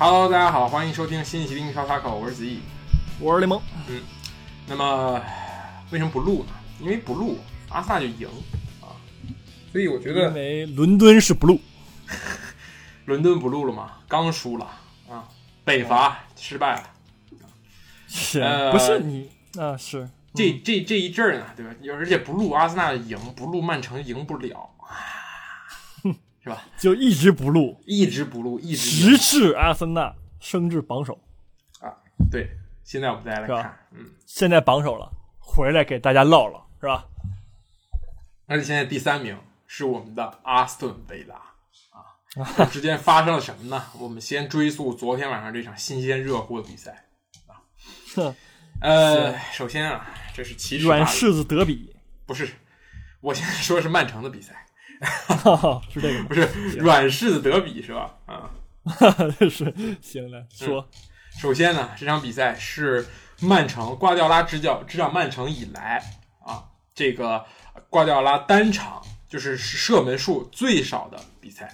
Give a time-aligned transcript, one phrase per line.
[0.00, 2.60] Hello，大家好，欢迎收听新一期的英超塔口，我是子毅。
[3.18, 3.60] 我是雷蒙。
[3.88, 4.00] 嗯，
[4.68, 5.20] 那么
[5.90, 6.52] 为什么不录呢？
[6.78, 7.36] 因为不录，
[7.68, 8.28] 阿森纳就赢
[8.80, 8.94] 啊。
[9.72, 11.58] 所以我觉得因得为伦敦是 blue，
[13.06, 14.70] 伦敦不录了嘛，刚输了
[15.10, 15.26] 啊，
[15.64, 16.82] 北伐失败了。
[18.06, 19.76] 是、呃不是你啊？
[19.76, 21.74] 是这这这一阵儿呢，对吧？
[21.92, 24.70] 而且不录阿森纳赢，不录曼城赢不了，
[26.48, 26.64] 是吧？
[26.78, 31.14] 就一直不录，一直不录，一直直至阿森纳升至榜首。
[31.80, 31.92] 啊。
[32.30, 32.50] 对，
[32.82, 37.04] 现在我们再来看，嗯，现在榜首了，回来给大家唠唠，是吧？
[38.46, 42.54] 而且现在第三名是我们的阿斯顿维拉啊。
[42.56, 43.84] 这之间发生了什么呢？
[44.00, 47.04] 我们先追溯昨天晚上这场新鲜热乎的比赛。
[47.46, 47.60] 啊，
[48.80, 51.94] 呃，首先啊，这是骑士软柿子德比，
[52.26, 52.48] 不是，
[53.20, 54.66] 我现在说的是曼城的比赛，
[55.00, 56.34] 哈哈，是这个吗不？
[56.34, 56.42] 是
[56.78, 58.14] 软柿子德比是吧？
[58.26, 58.50] 啊，
[59.48, 60.88] 是行了，说、
[61.38, 63.06] 首先呢，这场比赛是
[63.40, 66.02] 曼城瓜迪奥拉执教执掌曼城以来
[66.44, 67.44] 啊，这个
[67.88, 71.72] 瓜迪奥拉单场就是射门数最少的比赛。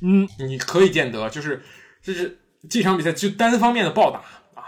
[0.00, 1.62] 嗯，你可以见得，就是
[2.02, 4.18] 就是这场比赛就单方面的暴打
[4.60, 4.64] 啊，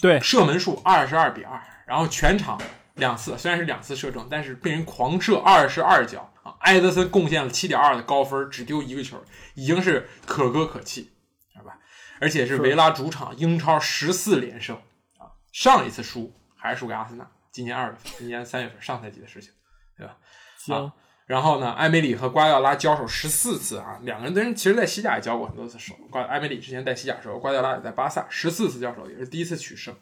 [0.00, 2.60] 对，射门数二十二比二，然后全场
[2.98, 6.54] 两次，虽然是两次射正，但是被人狂射二十二脚啊。
[6.60, 9.22] 埃德森贡献了七点二的高分，只丢一个球，
[9.54, 11.10] 已经是可歌可泣，
[11.54, 11.78] 是吧？
[12.20, 14.76] 而且是是维拉主场英超十四连胜
[15.18, 19.52] 啊，上一次输还是输给阿森纳，今年二月份，今年三月份上赛季的事情。
[19.96, 20.16] 对吧
[20.56, 20.92] 行，
[21.26, 25.92] 然后呢，埃梅里和瓜迪奥拉交手十四次啊，两个人的人其实在西甲也交过很多次手。
[26.08, 29.92] 瓜埃梅里之前在西甲的时候，瓜迪奥拉也在巴萨，十四次交手也是第一次取胜，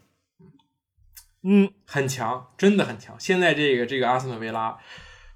[1.48, 3.14] 嗯，很强，真的很强。
[3.20, 4.76] 现在这个这个阿斯顿维拉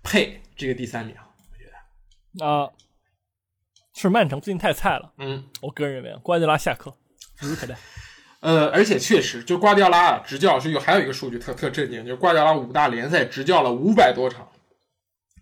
[0.02, 1.70] 配这个第三名，我觉
[2.36, 2.68] 得，啊，
[3.94, 6.92] 是曼城最近太菜了，嗯我个人认为，瓜迪拉下课，
[7.36, 7.76] 指日可待。
[8.40, 14.50] 呃，而且确实，就瓜迪奥拉啊，执教是有还有一个数据特特震惊，就是瓜迪奥拉五大联赛执教了五百多场，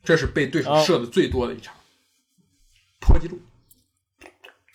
[0.04, 1.74] 这是被对手哦射的最多的一场，
[3.00, 3.40] 破纪录。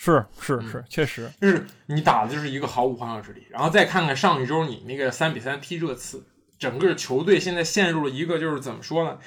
[0.03, 6.25] 是是嗯是，确实，就是你打的就是一个毫无防守之力，然后再看看上一周你那个三比三踢热刺，
[6.59, 9.17] 整个球队现在陷入了一个就是怎么说呢？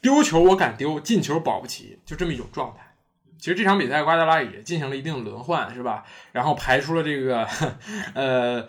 [0.00, 2.83] 丢球我敢丢，进球保不齐，就这么一种状态。
[3.44, 6.02] 其实这场比赛瓜迪拉也进行了一定轮换，是吧？
[6.32, 7.46] 然后排出了这个
[8.14, 8.66] 呃，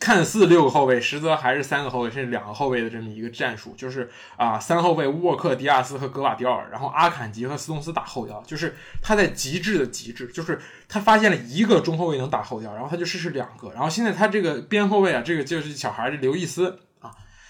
[0.00, 16.80] 看似六个后卫，实则还是三个后卫甚至两个后卫的这么一个战术，就是啊，三后卫沃克、迪亚斯和格瓦迪奥尔，然后阿坎吉和斯通斯打后腰，就是他在极致的极致，就是他发现了一个中后卫能打后腰，然后他就试试两个，然后现在他这个边后卫啊，这个就是小孩儿这刘易斯，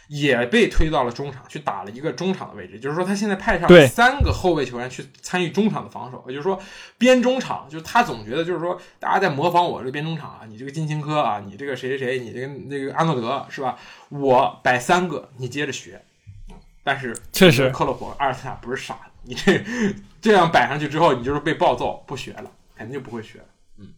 [0.08, 6.60] 也被推到了中场去打了一个中场的位置，就是说他现在派上三个后卫球员去参与中场的防守，也就是说
[6.98, 13.78] 边中场，就是他总觉得就是说大家在模仿我这个边中场啊，你这个金琴科啊，你这个谁谁谁，你这个那个阿诺德是吧？
[14.10, 16.02] 我摆三个，你接着学。
[16.84, 19.60] 但是确实克洛普、阿尔特塔不是傻子，你这
[20.20, 23.44] 这样摆上去之后，你就是被暴揍，不学了，肯定就不会学了。
[23.80, 23.88] 嗯，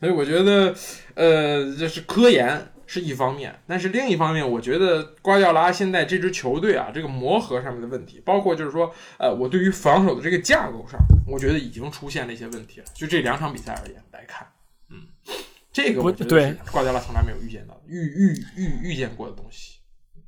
[0.00, 0.74] 所以我觉得，
[1.14, 12.86] 呃，这是科研是一方面，但是另一方面，我觉得瓜迪奥拉现在这支球队啊，这个磨合上面的问题，包括就是说，呃，我对于防守的这个架构上，我觉得已经出现了一些问题了。
[12.94, 14.46] 就这两场比赛而言来看，
[14.90, 14.96] 嗯，
[15.72, 19.74] 这个我觉得对是瓜迪奥拉从来没有遇见到的、遇遇遇遇见过的东西。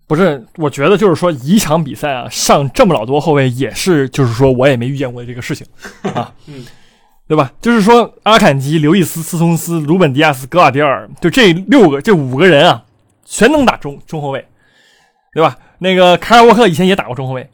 [0.08, 5.66] 不是，我觉得就是说一场比赛啊，上这么老多后卫也是，就是说我也没遇见过这个事情
[6.02, 6.64] 啊， 嗯，
[7.28, 7.52] 对吧？
[7.60, 12.84] 就是说阿坎吉、刘易斯、斯通斯、鲁本迪亚斯、格瓦迪尔，就这六个、这五个人啊，
[13.24, 14.46] 全能打中中后卫，
[15.34, 15.58] 对吧？
[15.78, 17.50] 那个凯尔沃克以前也打过中后卫，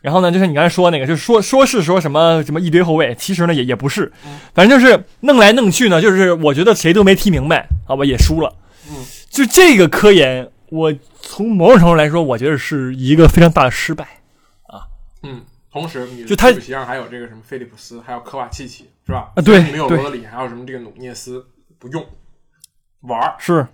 [0.00, 8.54] 然后呢，就像你刚才说那个，就是说说是说什么什么一堆后卫，其实呢也也不是嗯，反正就是弄来弄去呢，就是我觉得谁都没踢明白，好吧，也输了。
[8.88, 14.04] 嗯，就这个科研，我从某种程度来说，我觉得是一个非常大的失败
[14.68, 14.86] 啊。
[15.24, 15.42] 嗯，
[15.80, 19.30] 同时你就他席上还有这个什么菲利普斯，还有科瓦契奇，是吧？
[19.36, 21.46] 啊对对没有罗德里，还有什么这个努涅斯，
[21.78, 22.04] 不用
[23.00, 23.66] 玩儿是，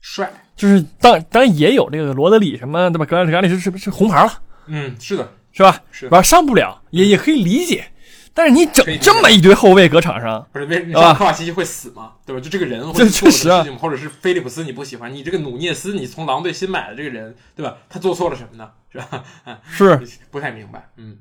[0.00, 0.32] 帅。
[0.56, 3.04] 就是当当然也有这个罗德里什么对吧？
[3.04, 5.82] 格兰格兰利是是是红牌了嗯，是的，是吧？
[5.90, 6.20] 是吧？
[6.20, 7.86] 上不了也也可以理解，
[8.32, 12.12] 但是你整这么一堆后卫搁场上，不是为你知道科瓦西奇会死吗？
[12.24, 12.40] 对吧？
[12.40, 17.78] 就这个人会做事情，或者是菲利普斯你不喜欢，你这个努涅斯你从狼队新买的这个人，对吧？
[17.88, 18.70] 他做错了什么呢？
[18.90, 19.24] 是吧？
[19.70, 20.00] 是
[20.30, 20.88] 不太明白。
[20.96, 21.18] 嗯，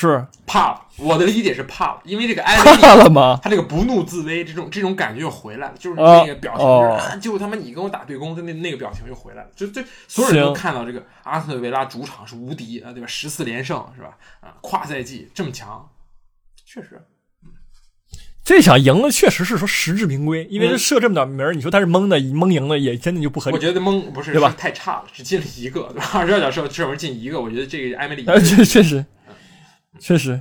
[0.00, 0.82] 是怕了。
[0.96, 3.38] 我的理解是怕了，因为这个埃维利怕了吗？
[3.42, 13.06] 他这个不怒自威，这种这种感觉又回来了，就是啊那个表情，哦就是啊就他妈你跟我打对攻的那那个表情又回来了，就就所有人都看到这个阿斯顿维拉主场是无敌啊，对吧？
[13.06, 14.16] 十四连胜是吧？
[14.40, 15.88] 啊，跨赛季这么强，
[16.64, 17.02] 确实，
[18.44, 23.56] 这场赢了确实是说实至名归，因为射这么点名儿，你说他是蒙的，蒙赢了也真的就不合理。
[23.56, 26.10] 我觉得蒙不是对吧是太差了，只进了一个，对吧？
[26.14, 29.04] 二十二脚射射门进一个，我觉得这个埃梅里呃，确确实，
[29.98, 30.40] 确实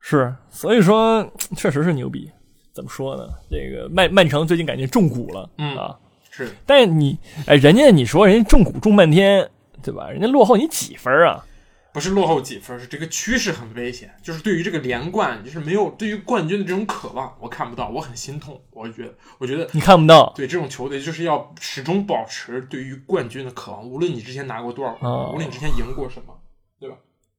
[0.00, 1.26] 是，所以说
[1.56, 2.30] 确实是牛逼。
[2.72, 3.28] 怎么说呢？
[3.50, 5.96] 这个曼曼城最近感觉中蛊了，嗯啊，
[6.28, 7.16] 是但是你
[7.46, 9.48] 哎，人家你说人家中蛊中半天，
[9.80, 10.10] 对吧？
[10.10, 11.46] 人家落后你几分啊？
[11.92, 12.78] 不是落后几分？
[12.80, 18.60] 是这个趋势很危险，就是对于这个连冠，就是没有对于冠军的这种渴望，我看不到，我很心痛。
[18.72, 24.94] 我觉得，我觉得你看不到对这种球队，就是要始终保持对于冠军的渴望，无论你之前拿过多少
[25.32, 26.34] 无论你之前赢过什么，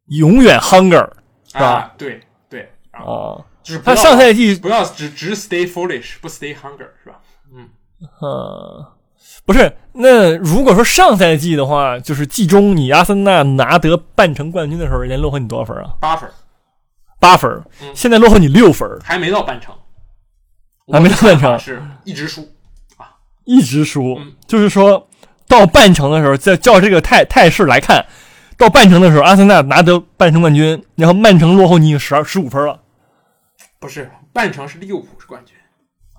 [0.07, 1.07] 永远 hunger
[1.51, 1.65] 是吧？
[1.65, 7.19] 啊，对对，啊，就是他上赛季不要只只 stay foolish，不 stay hunger 是吧？
[7.53, 7.69] 嗯
[8.21, 8.93] 呃，
[9.45, 15.93] 不是，那如果说上赛季的话，就是季中你阿森纳拿得半程冠军的时候，人家落后你多少分啊？
[15.99, 16.29] 八分
[17.19, 17.49] 八分，
[17.81, 19.73] 嗯现在落后你六分，还没到半程，
[20.91, 22.41] 还没到半程是一直输
[22.97, 23.15] 啊。
[23.45, 24.15] 一直输。
[24.19, 25.07] 嗯就是说
[25.47, 28.05] 到半程的时候，再照这个态态势来看，
[28.57, 32.81] 到半程的时候，阿森纳拿得半程冠军，然后曼城落后你十二十五分了，
[33.79, 35.55] 不是半程是利物浦是冠军，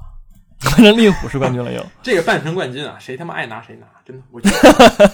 [0.64, 1.84] 曼城利物浦是冠军了又。
[2.02, 5.10] 这个半程冠军啊，谁他妈爱拿谁拿，真的，我觉得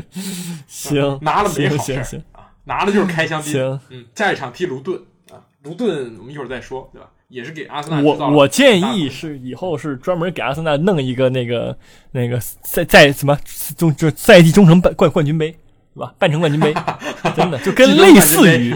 [0.66, 3.52] 行，拿了没好事儿行行行啊，拿了就是开香槟。
[3.52, 3.80] 行。
[3.88, 7.08] 嗯，下一场踢卢顿啊，卢顿我们一会儿再说，对吧？
[7.28, 11.78] 也是给阿森纳我我建议是以后是专门给阿森纳弄一个那个
[12.10, 13.38] 那个赛赛什么
[13.76, 15.56] 中就赛季忠诚冠冠冠军杯，是
[16.00, 16.12] 吧？
[16.18, 16.74] 半程冠军杯，
[17.36, 18.74] 真的就跟类似于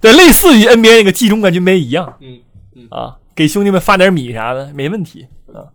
[0.00, 2.40] 对类似于 NBA 那个季中冠军杯一样嗯，
[2.90, 5.66] 啊，给兄弟们发点米啥的没问题啊。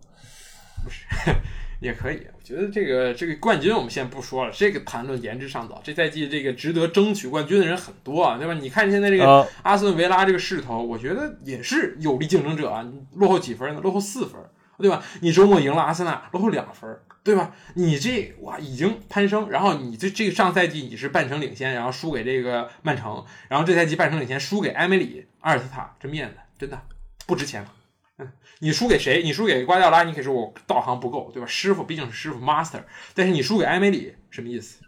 [1.80, 2.20] 也可以。
[2.34, 5.80] 我觉得这个这个冠军我们先不说了，这个谈论言之尚早。
[5.82, 8.54] 这赛季这个值得争取冠军的人很多啊，对吧？
[8.54, 12.86] 你看现在这个啊，阿斯顿维拉这个势头，我觉得也是有力竞争者啊。
[13.14, 13.80] 落后几分呢？
[13.80, 14.40] 落后四分，
[14.82, 15.02] 对吧？
[15.20, 17.54] 你周末赢了阿森纳，落后两分，对吧？
[17.74, 26.78] 你这哇已经攀升，然后你这这个上赛季你是半程领先，然后输给这个曼城，然后这赛季半程领先输给埃梅里、阿尔斯塔，这面子真的
[27.26, 27.72] 不值钱了。
[28.18, 29.22] 嗯，你输给谁？
[29.22, 31.46] 你输给瓜迪奥拉，你可以说我道行不够，对吧？
[31.46, 32.82] 师傅毕竟是师傅 master，
[33.14, 34.80] 但是你输给埃梅里什么意思？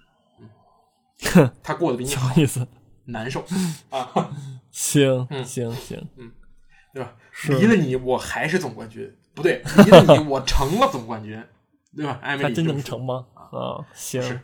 [1.37, 2.67] 嗯，他过得比你好意思？
[3.07, 3.45] 难受
[3.91, 4.11] 啊。
[4.71, 6.09] 行嗯行行，
[6.93, 7.15] 对吧？
[7.49, 11.43] 离了你，我还是总冠军，不对，离了你，我成了总冠军，
[11.97, 12.19] 对吧？
[12.23, 13.27] 艾梅他真能成吗？
[13.35, 14.41] 啊，行是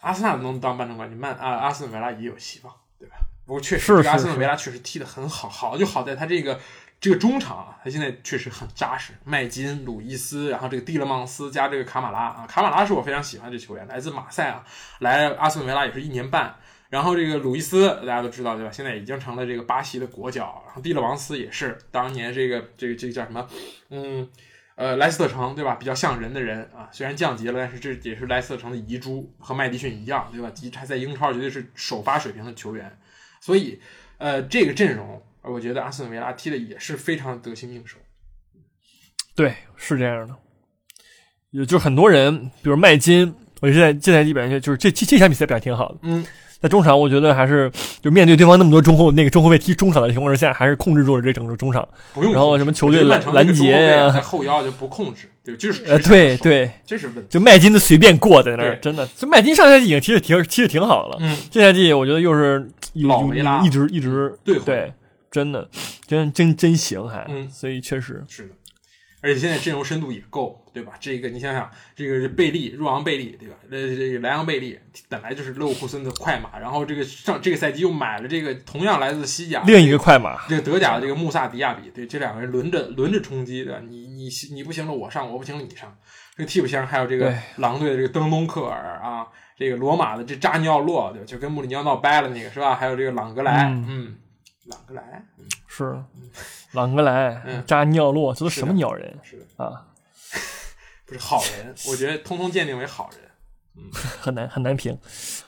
[0.00, 3.16] 阿森纳能当半程冠军，曼啊阿斯顿维拉也有希望，对吧？
[3.46, 6.58] 不过确实，这个阿是斯顿维拉确实踢得很好，好就好在他这个
[7.00, 14.64] 这个中场啊，他现在确实很扎实，麦金、鲁伊斯，然后这个蒂勒芒斯加这个卡马拉啊，卡马拉是我非常喜欢的这球员，来自马赛啊，
[14.98, 16.56] 来阿斯顿维拉也是一年半。
[16.88, 18.70] 然后这个鲁伊斯大家都知道对吧？
[18.72, 20.62] 现在已经成了这个巴西的国脚。
[20.66, 23.46] 然后蒂勒王斯也是当年这个这个这个叫什么？
[23.90, 24.28] 嗯，
[24.74, 25.74] 呃，莱斯特城对吧？
[25.74, 30.50] 比较像人的人啊，虽然降级了，但是这也是莱斯特城的遗珠，和麦迪逊一样对吧？
[30.50, 32.98] 迪他在英超绝对是首发水平的球员。
[33.40, 33.80] 所以，
[34.16, 37.98] 呃，这个阵容，我觉得阿斯顿维拉踢的也是非常得心应手。
[39.36, 40.34] 对，是这样的。
[41.50, 45.98] 有就是很多人，比如麦金，我现在这赛季表现就是这这这场比赛表现挺好的。
[46.02, 46.24] 嗯，
[46.60, 51.86] 在中场，我觉得还是就面对对方那么多中后那个中后卫踢中场的情况之下，还是控制住了这整个中场。
[52.12, 52.32] 不用。
[52.32, 57.26] 然后什么球队拦截呀啊后腰就不控制，对，就是呃，对对，这是问题。
[57.28, 59.08] 就麦金的随便过在那儿，真的。
[59.16, 64.92] 这麦金上赛季已经踢的挺踢的挺好的了，嗯，这赛季我觉得又是老维拉一直一直对对，
[65.30, 65.68] 真的
[66.06, 68.48] 真真真行还，嗯所以确实是的，
[69.20, 70.92] 而且现在阵容深度也够，对吧？
[71.00, 73.56] 这个你想想，这个是贝利、若昂贝利，对吧？
[73.70, 85.92] 呃，这个莱昂贝利本来就是勒沃库森的快马，然后这个上这个赛季又买了这个同样来自西甲另一个快马，这个德甲的这个穆萨迪亚比，对，这两个人轮着轮着冲击的，你你你不行了我上，我不行了你上。
[86.36, 91.26] 这个替补箱还有这个狼队的这个登东克尔啊，这个罗马的这扎尼奥洛，对吧？
[91.26, 92.76] 就跟穆里尼奥闹掰了那个是吧？
[92.76, 94.16] 还有这个朗格莱，嗯嗯，
[94.66, 96.00] 朗格莱，嗯，是
[96.72, 99.86] 朗格莱嗯、扎尼奥洛，这都什么鸟人是，啊？
[101.06, 103.20] 不是好人， 我觉得通通鉴定为好人。
[104.20, 104.98] 很难很难评，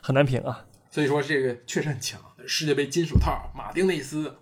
[0.00, 0.64] 很难评啊。
[0.90, 4.38] 所以说这个确实很强，世界杯金手套马丁内斯，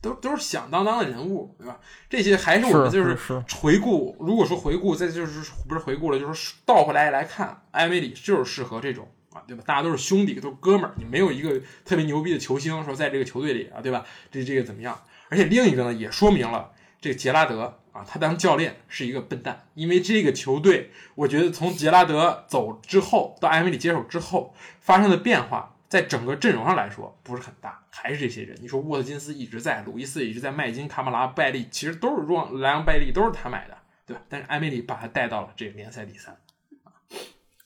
[0.00, 1.78] 都都是响当当的人物，对吧？
[2.10, 9.62] 这些还是我们就是是回顾，如果说回顾，再就是不是回顾了，就是倒回来来看，埃梅里就是适合这种啊，对吧？
[9.66, 14.04] 大家都是兄弟，都是哥们儿，你没有一个特别牛逼的球星说在这个球队里啊，对吧？
[14.30, 15.00] 这这个怎么样？
[15.32, 28.54] 而且另一个呢，也说明了这个杰拉德啊，他当教练是一个笨蛋，因为这个球队，我觉得从杰拉德走之后到埃梅里接手之后发生的变化，在整个阵容上来说不是很大，还是这些人。
[28.60, 34.22] 你说沃特金斯一直在，鲁伊斯一直在，麦金、卡马拉、拜利其实都是让莱昂、拜利都是他买的，对吧？
[34.28, 36.36] 但是埃梅里把他带到了这个联赛第三，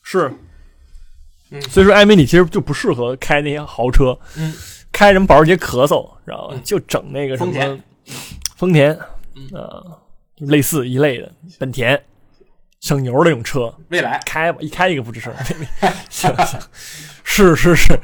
[0.05, 0.33] 是，
[1.51, 4.53] 嗯所以说艾梅里其实就不适合开那些豪车，嗯，
[4.97, 6.55] 开什么保时捷咳嗽，知道吧？
[6.55, 6.61] 嗯。
[6.65, 7.83] 就整那个什么丰田。
[8.57, 8.99] 丰田，
[9.35, 9.47] 嗯。
[9.53, 10.01] 呃，
[10.39, 12.03] 类似一类的本田，
[12.81, 14.19] 省油的那种车，未来。
[14.25, 15.31] 开吧，一开一个不吱声。
[16.09, 16.59] 行行，
[17.23, 18.01] 是是是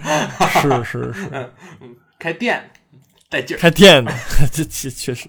[0.61, 1.50] 是是是，
[2.20, 2.62] 开店
[3.30, 4.12] 带劲儿，开店的，
[4.52, 5.26] 这确确实，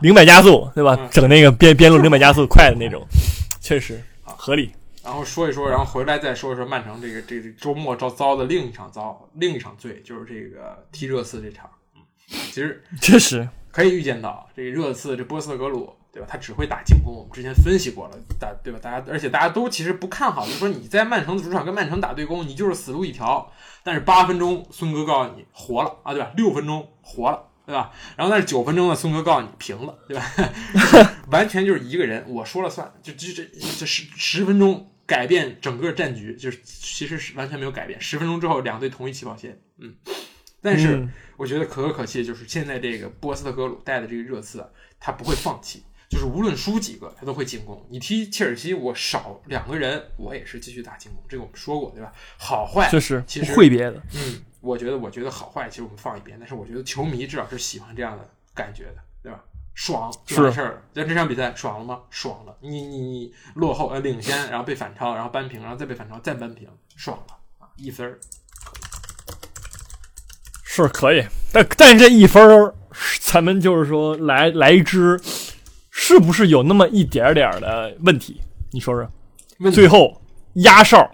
[0.00, 0.96] 零百加速对吧？
[0.98, 1.08] 嗯。
[1.12, 3.06] 整那个边边路零百加速快的那种，
[3.60, 4.72] 确实合理。
[5.08, 11.70] 然后说一说，然后回来再说一说曼城这个这个周末遭遭的另一场遭另一场罪，就是这个踢热刺这场。
[11.96, 16.28] 嗯，其实 确实，可以预见到，这个热刺这波斯特格鲁，对吧？
[16.30, 18.78] 他只会打进攻，我们之前分析过了，大对吧？
[18.82, 23.50] 大家而且大家都其实不看好，就是说你在曼城的主场跟曼城打对攻，你就是死路一条。
[23.82, 26.30] 但是八分钟，孙哥告诉你活了啊，对吧？
[26.36, 27.46] 六分钟活了。
[27.64, 27.92] 对吧？
[28.16, 30.24] 然后但是九分钟呢，孙哥告诉你平了，对吧？
[31.30, 37.98] 完全就是一个人，我说了算，就就这这十十分钟改变整个战局，就是其实是完全没有改变。
[37.98, 39.96] 十分钟之后，两队同一起跑线，嗯。
[40.60, 47.86] 但是、嗯我觉得可歌可泣，就是现在这个波斯特格鲁带的这个热刺啊，他不会放弃，就是无论输几个，他都会进攻。
[47.88, 52.12] 你踢切尔西，我少两个人，我也是继续打进攻，这个我们说过，对吧？
[52.36, 54.02] 好坏确实其实会别的。
[54.16, 58.96] 嗯，我觉得，我觉得好坏，其实我们放一边，但是我觉得球迷至少是喜欢这样的感觉的？
[59.80, 60.82] 爽就完事儿了。
[60.92, 62.00] 但这场比赛爽了吗？
[62.10, 62.52] 爽了。
[62.60, 67.70] 你你你落后呃领先，然后被反超，然后扳平，然后再被反超，再扳平，爽了啊！
[67.76, 68.18] 一分儿。
[70.64, 72.74] 是可以，但但是这一分儿，
[73.20, 75.16] 咱们就是说来来一支，
[75.92, 78.40] 是不是有那么一点点儿的问题？
[78.72, 79.70] 你说说。
[79.70, 80.20] 最后
[80.54, 81.08] 压哨，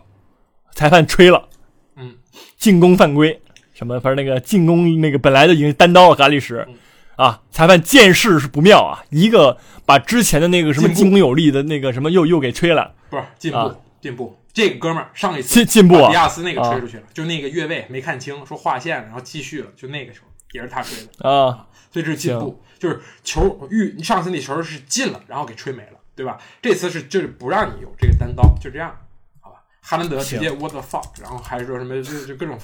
[0.74, 1.48] 裁判吹了，
[1.96, 2.16] 嗯，
[2.56, 3.38] 进攻犯规，
[3.74, 4.00] 什么？
[4.00, 6.74] 反正那个进攻那个本来就已经单刀了，嘎利什嗯
[7.16, 14.38] 啊，裁判见势是不妙啊，一个把之前的那个什么进攻有力的那个什么又又给吹了，不是进步，啊进步。
[14.52, 20.20] 这个哥们儿上一次进进步啊迪啊亚斯那个吹出去了，就那个越位没看清，说划线，然后继续了，就那个球
[20.52, 21.28] 也是他吹的。
[21.28, 26.38] 啊，所以这是进步，就是球遇上次那球是进了，然后给吹没了，对吧？
[26.62, 28.96] 这次是就是不让你有这个单刀，就这样，
[29.40, 29.56] 好吧？
[29.80, 32.56] 哈兰德直接 what the fuck，然后还说什么就就各种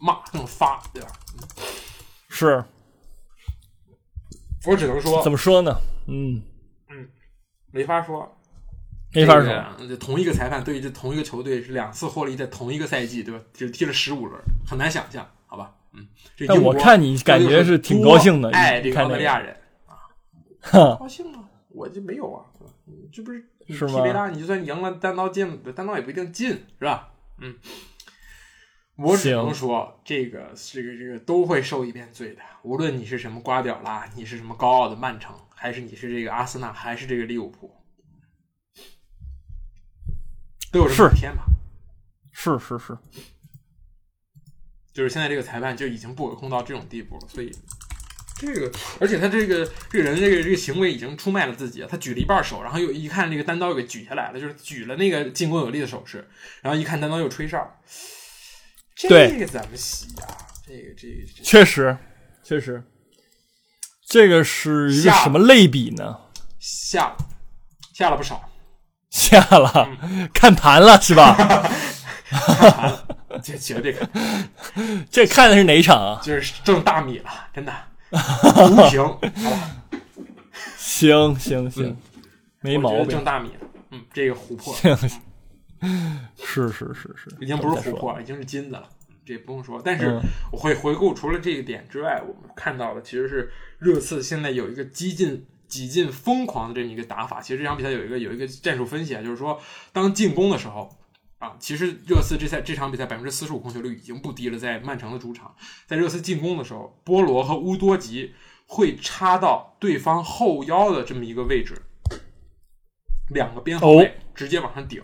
[0.00, 1.08] 骂各种发，对吧？
[2.30, 2.64] 是
[4.66, 5.76] 我只能说怎么说呢？
[6.06, 6.42] 嗯
[6.90, 7.08] 嗯，
[7.70, 8.36] 没法说，
[9.12, 13.40] 没法说，这个同一个裁判对于这同一个球队是两次获利，在同一个赛季，对吧？
[13.52, 15.74] 只踢了十五轮，很难想象，好吧？
[15.94, 21.44] 嗯，这但我看你感觉是挺高兴的，爱这个澳大利亚人， 啊，高兴啊！
[21.68, 22.72] 我就没有啊，对吧
[23.12, 27.10] 这不是你是吗踢维拉，你就算赢了，单刀进，单刀也不一定进，是吧？
[27.40, 27.54] 嗯，
[28.98, 32.42] 我只能说，这个这个这个都会受一遍罪的。
[32.62, 37.72] 无论你是什么瓜屌啦，你是什么高傲的曼城，还是你是这个阿森纳，还是这个利物浦，
[40.72, 41.44] 都有这么是一天吧。
[42.32, 42.98] 是是是，
[44.92, 47.52] 就是现在这个裁判就已经不可控到这种地步了，所以
[48.36, 51.86] 这个，而且他这个这个人这个这个行为已经出卖了自己了。
[51.86, 56.28] 他举了一半手，然后又一看这个单刀又给举下来了，就是举了那个进攻有力的手势，
[56.62, 57.80] 然后一看单刀又吹哨，
[58.98, 60.26] 这个怎么洗啊？
[60.66, 61.44] 这个这个这个。
[61.44, 61.96] 确实
[62.42, 62.82] 确实，
[64.06, 66.18] 这个是一个什么类比呢？
[66.58, 67.16] 下了
[67.94, 68.42] 下了不少，
[69.10, 70.28] 下了，嗯。
[70.34, 71.36] 看盘了是吧？
[73.42, 74.10] 这绝对看
[75.10, 76.20] 这看的是哪一场啊？
[76.24, 77.72] 就是挣大米了，真的
[78.10, 79.70] 无评，好吧，
[80.76, 81.96] 行行行，
[82.60, 83.08] 没毛病。
[83.10, 85.20] 挣，大米了，嗯，这个琥珀行行，
[86.36, 88.88] 是是是是，已经不是琥珀，已经是金子了，
[89.24, 89.80] 这不用说。
[89.84, 90.20] 但是嗯
[90.52, 97.40] 我会回顾，除了这一点之外，我们看到的其实是热刺现在有一个激进、几近疯狂的这么一个打法。
[97.40, 99.60] 其实这场比赛有一个有一个战术分析啊，就是说
[99.92, 100.90] 当进攻的时候。
[101.38, 105.54] 啊，其实热刺这赛这场比赛百分之四十五控球率已经不低了，在曼城的主场，
[105.86, 108.34] 在热刺进攻的时候，波罗和乌多吉
[108.66, 111.80] 会插到对方后腰的这么一个位置，
[113.32, 115.00] 两个边后卫直接往上顶，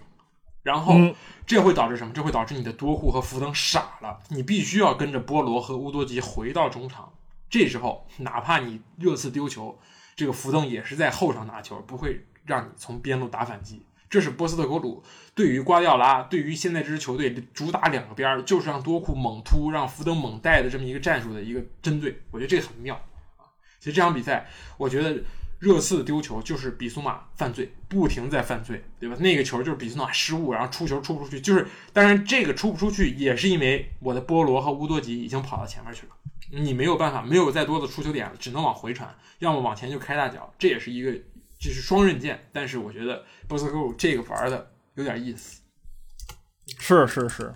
[0.64, 1.14] 然后嗯
[1.47, 2.12] 这会导致什么？
[2.12, 7.12] 这会导致你的多库和福登傻了，你必须要跟着波罗和乌多吉回到中场。
[7.49, 9.78] 这时候，哪怕你热刺丢球，
[10.16, 13.87] 这个福登也是在后场拿球，不会让你从边路打反击。
[14.09, 15.02] 这是波斯特格鲁
[15.35, 22.23] 对于瓜迪奥拉，对于现在这支球队主打两个边儿，就是让多库猛突，让福登猛带的这么一个战术的一个针对。
[22.30, 22.94] 我觉得这个很妙
[23.37, 23.44] 啊。
[23.80, 25.23] 其实这场比赛，我觉得
[25.64, 29.16] 热刺丢球就是比苏马犯罪，不停在犯罪，对吧？
[29.18, 36.12] 那个球就是比苏马失误，然后出球出不出去，就是当然这个出不出去也是因为我的波罗和乌多吉已经跑到前面去了，
[36.50, 41.11] 你没有办法，没有再多的出球点了，只能往回传，要么往前就开大脚，这也是一个
[41.59, 42.47] 这是双刃剑。
[42.52, 45.62] 但是我觉得波斯科鲁这个玩的有点意思，
[46.78, 47.54] 是是是。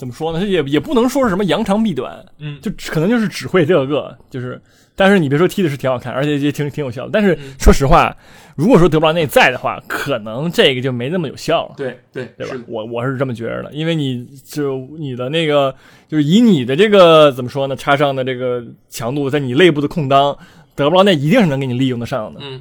[0.00, 0.42] 怎么说呢？
[0.46, 4.58] 也也不能说是什么扬长避短，嗯就可能就是只会这个，就是。
[4.96, 7.10] 但是你别说踢的是挺好看，而且也挺挺有效的。
[7.10, 8.14] 但是嗯说实话，
[8.54, 11.74] 如果说德布劳内在的话，可能这个就没那么有效了。
[11.76, 12.54] 对对对吧？
[12.66, 15.74] 我我是这么觉着的，因为你就你的那个，
[16.06, 20.36] 就是以你的这个怎么说呢，插上的这个强度，在你内部的空当，
[20.74, 22.40] 德布劳内一定是能给你利用得上的。
[22.42, 22.60] 嗯，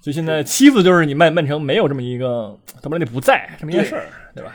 [0.00, 4.54] 就现在欺负的就是你曼曼城没有这么一个德布劳内不在这么一件事儿，对吧？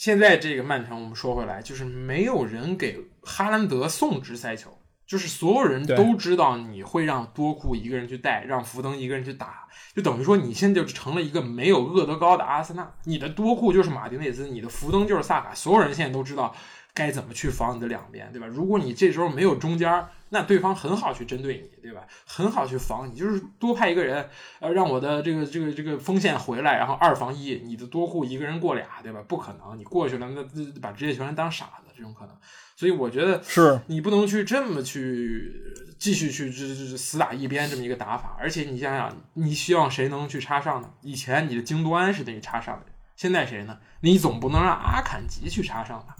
[0.00, 16.56] 现在这个曼城，我们说回来，就是没有人给哈兰德送直塞球，就是所有人都知道你会让多库一个人去带，让福登一个人去打，就等于说你现在就成了一个没有厄德高的阿森纳，你的多库就是马丁内斯，你的福登就是萨卡，所有人现在都知道
[17.00, 18.46] 该怎么去防你的两边，对吧？
[18.46, 22.02] 如果你这时候没有中间，那对方很好去针对你，对吧？
[22.26, 24.28] 很好去防你，就是多派一个人，
[24.58, 29.24] 呃，让我的这个这个这个锋线回来，然后二防一，你的多库一个人过俩，对吧？
[29.26, 32.36] 不可能，你过去了，那那把职业球员当傻子，这种可能。
[32.76, 35.52] 所以我觉得是你不能去这么去
[35.98, 40.90] 继续去这这这死打一边这么一个打法，而且你想想，你希望谁能去插上呢？
[41.00, 43.78] 以前你的京多安是得插上的，现在谁呢？
[44.02, 46.16] 你总不能让阿坎吉去插上吧？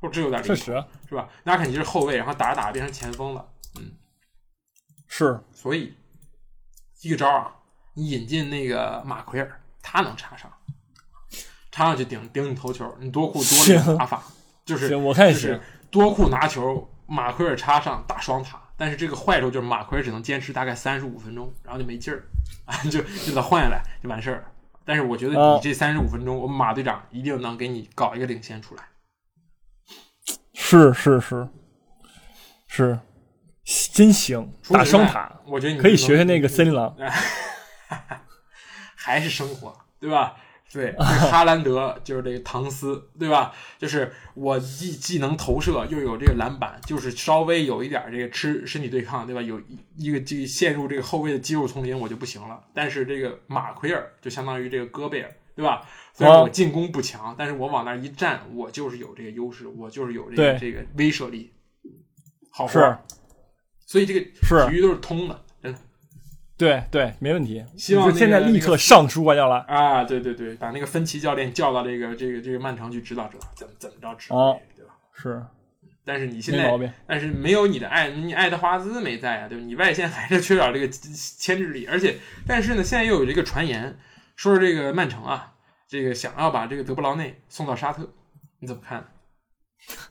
[0.00, 1.28] 哦，这有点离谱，确实是吧？
[1.44, 3.46] 那肯定是后卫，然后打着打着变成前锋了，
[3.78, 3.92] 嗯
[5.08, 5.94] 是所以
[7.02, 7.52] 一个招啊，
[7.94, 10.52] 你引进那个马奎尔，他能插上，
[11.70, 14.22] 插上去顶顶你头球，你多库多了一个打法，
[14.64, 15.60] 就是行，我看就是。
[15.88, 18.60] 多库拿球，马奎尔插上打双塔。
[18.76, 22.24] 但是这个坏处就是马奎尔只能坚持大概三十五分钟，然后就没劲儿，
[22.66, 24.50] 啊，就就得换下来就完事儿了。
[24.84, 28.82] 但是我觉得啊你这三十五分钟，我们马队长一定能给你搞一个领先出来。
[30.58, 31.46] 是是是
[32.66, 32.98] 是，
[33.92, 36.96] 真行，打双塔我觉得你可以学学那个森林狼。
[38.96, 40.34] 还是生活，对吧？
[40.72, 43.54] 对， 这哈兰德就是这个唐斯，对吧？
[43.78, 49.40] 就是我既既能投射，又有这个篮板，就是稍微有一点这个吃身体对抗，对吧？
[49.40, 52.64] 有一一个这个陷入这个后卫的肌肉丛林，我就不行了。
[52.74, 55.82] 但是这个马奎尔就相当于这个戈贝尔，对吧？
[56.12, 61.50] 虽然我进攻不强，但是我往那儿一站，我就是有这个优势，我就是有这个这个威慑力，
[62.50, 63.02] 好活是儿。
[63.86, 65.78] 所以这个是体育都是通的，真的。
[66.56, 67.64] 对对，没问题。
[67.76, 69.58] 希望现在立刻上书瓜迪奥拉。
[69.68, 74.92] 啊，对对对，把那个芬奇教练叫到这个这个这个曼城去指导指导，怎么怎么着指导，啊对吧？
[75.12, 75.42] 是
[76.04, 76.94] 但是你现在。
[77.06, 79.64] 但是没有你的爱，你爱德华兹没在啊，对吧？
[79.64, 82.16] 你外线还是缺少这个牵制力，而且，
[82.46, 83.98] 但是呢，现在又有这个传言，
[84.36, 85.54] 说说这个曼城啊，
[85.88, 88.08] 这个想要把这个德布劳内送到沙特，
[88.60, 89.12] 你怎么看？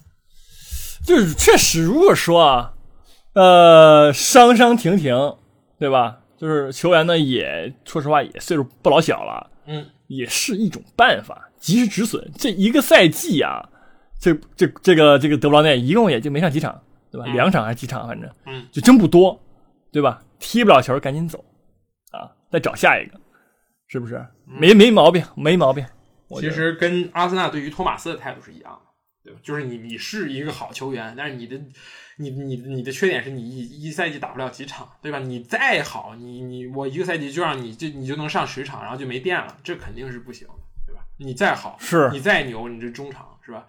[1.05, 2.73] 就是确实，如果说啊，
[3.33, 5.37] 呃，伤伤停停，
[5.77, 6.21] 对吧？
[6.37, 12.31] 就是球员呢，也说实话也岁数不老小了，嗯，也是一种办法，及时止损。
[12.35, 13.69] 这一个赛季啊，
[14.19, 17.25] 这这这个这个德布劳内一共也就没上几场，对吧？
[17.27, 19.39] 嗯两场还是几场，反正嗯，就真不多，
[19.91, 20.23] 对吧？
[20.39, 21.45] 踢不了球赶紧走
[22.11, 23.19] 啊，再找下一个，
[23.95, 24.25] 是不是？
[24.45, 25.85] 没没毛病，没毛病。
[26.39, 28.81] 其实跟阿森纳对于托马斯的态度是一样的，
[29.23, 29.39] 对吧？
[29.41, 31.57] 就是你你是一个好球员，但是你的
[32.17, 35.19] 你你你的缺点是你一一赛季打不了几场，对吧？
[35.19, 40.53] 你再好，你你我一个赛季就让你就你就能上十场，然后就没电了，这肯定是不行的，
[40.85, 41.01] 对吧？
[41.17, 43.65] 你再好，是你再牛，你这中场是吧？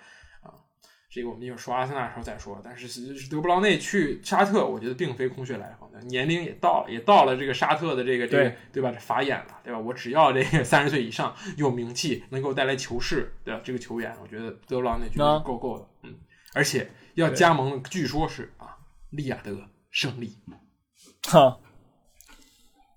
[1.17, 2.61] 啊，这个我们一会儿说阿森纳的时候再说。
[2.63, 8.91] 但是是德布劳内去沙特，我觉得并非空穴来风的，年龄也到了，也到了这个沙特的这个这个对对吧？
[8.93, 9.79] 这法眼了，对吧？
[9.79, 15.89] 我只要这个三十岁以上有名气，能给我带来球势的这个球员，我觉得德布劳内绝对啊是够够的。
[16.03, 16.15] 嗯，
[16.53, 18.77] 而且要加盟，据说是啊，
[19.11, 19.57] 利雅得
[19.91, 20.37] 胜利
[21.29, 21.57] 哈，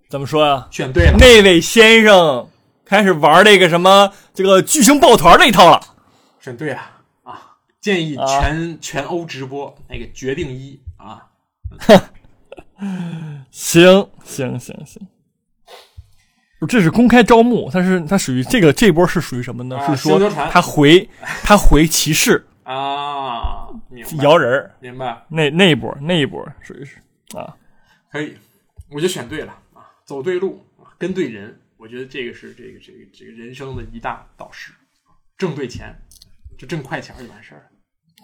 [0.10, 2.50] 怎么说呀、选对了，那位先生
[2.84, 5.82] 开始玩这个什么这个巨星抱团那一套了。
[6.42, 6.99] 选对了啊！
[7.82, 11.30] 建议全、 全欧直播那个决定一啊，
[13.52, 15.08] 行行行行，
[16.60, 19.78] 不这是公开招募，但是它属于这个这波是属于什么呢？
[19.78, 21.10] 啊是说他回
[21.44, 23.68] 他回骑士啊，
[24.22, 25.26] 摇人儿明白。
[25.30, 26.98] 那那一波那一波属于是
[27.38, 27.56] 啊，
[28.12, 28.36] 可以，
[28.92, 34.74] 我就选对了啊，走对路啊，跟对人，我觉得这个是这个这个这个人生的一大导师，
[35.38, 35.96] 挣对钱，
[36.58, 37.69] 就挣快钱就完事儿了。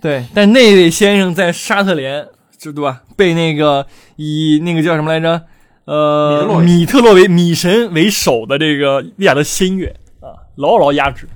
[0.02, 0.26] 对。
[0.34, 2.28] 但那位先生在沙特联
[2.58, 3.04] 就对吧？
[3.16, 5.46] 被那个以那个叫什么来着？
[5.86, 11.30] 呃，米特洛维米神为首的这个利雅得新音乐啊，牢牢压制，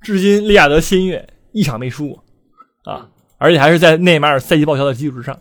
[0.00, 2.24] 至今利亚德新音乐一场没输过
[2.82, 5.38] 啊，而且还是在内马尔赛季报销的基础之上。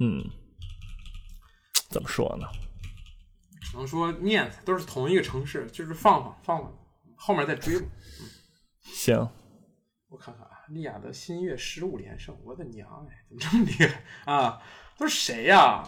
[0.00, 0.24] 嗯，
[1.88, 2.46] 怎么说呢？
[3.62, 6.72] 只能说面子都是同一个城市，就是放放放放，
[7.14, 7.86] 后面再追吧。
[8.82, 9.16] 行，
[10.08, 14.58] 我看看啊，利雅得新月十五连胜，我的娘哎，怎么这么厉害啊？
[14.96, 15.82] 都是谁呀、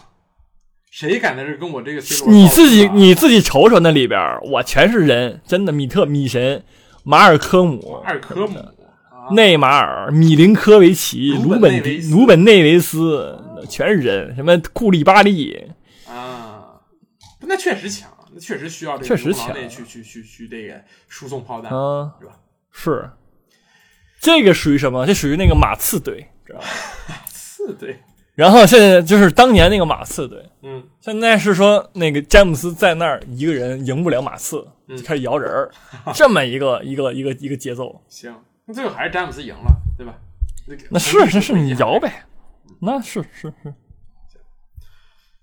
[0.90, 6.64] 谁敢在这跟我这个 C 罗你自己你自己瞅瞅那里边儿，我全是人，真的，米特米神、
[7.04, 15.72] 马尔科姆、马尔科姆啊，内马尔、米林科维奇、鲁鲁本迪、本内维斯鲁本内维斯，全是人，什么库利巴利，
[16.08, 16.80] 啊，
[17.40, 22.32] 那确实强，那确实需要这个确实中廊内强去去去去这个输送炮弹，啊，是吧？
[22.72, 23.10] 是，
[24.26, 25.06] 这个属于什么？
[25.06, 26.66] 这属于那个马刺队，知道吧？
[27.32, 27.96] 是对，
[28.34, 35.70] 然后现在就是当年那个马刺队，嗯，现在是说那个詹姆斯在那儿一个人赢不了马刺，嗯就开始摇人儿，
[36.12, 38.02] 这么一个 一个一个一个节奏。
[38.08, 38.34] 行，
[38.64, 40.18] 那最后还是詹姆斯赢了，对吧？
[40.90, 42.24] 那是那是那是你摇呗，
[42.80, 43.72] 那是是是，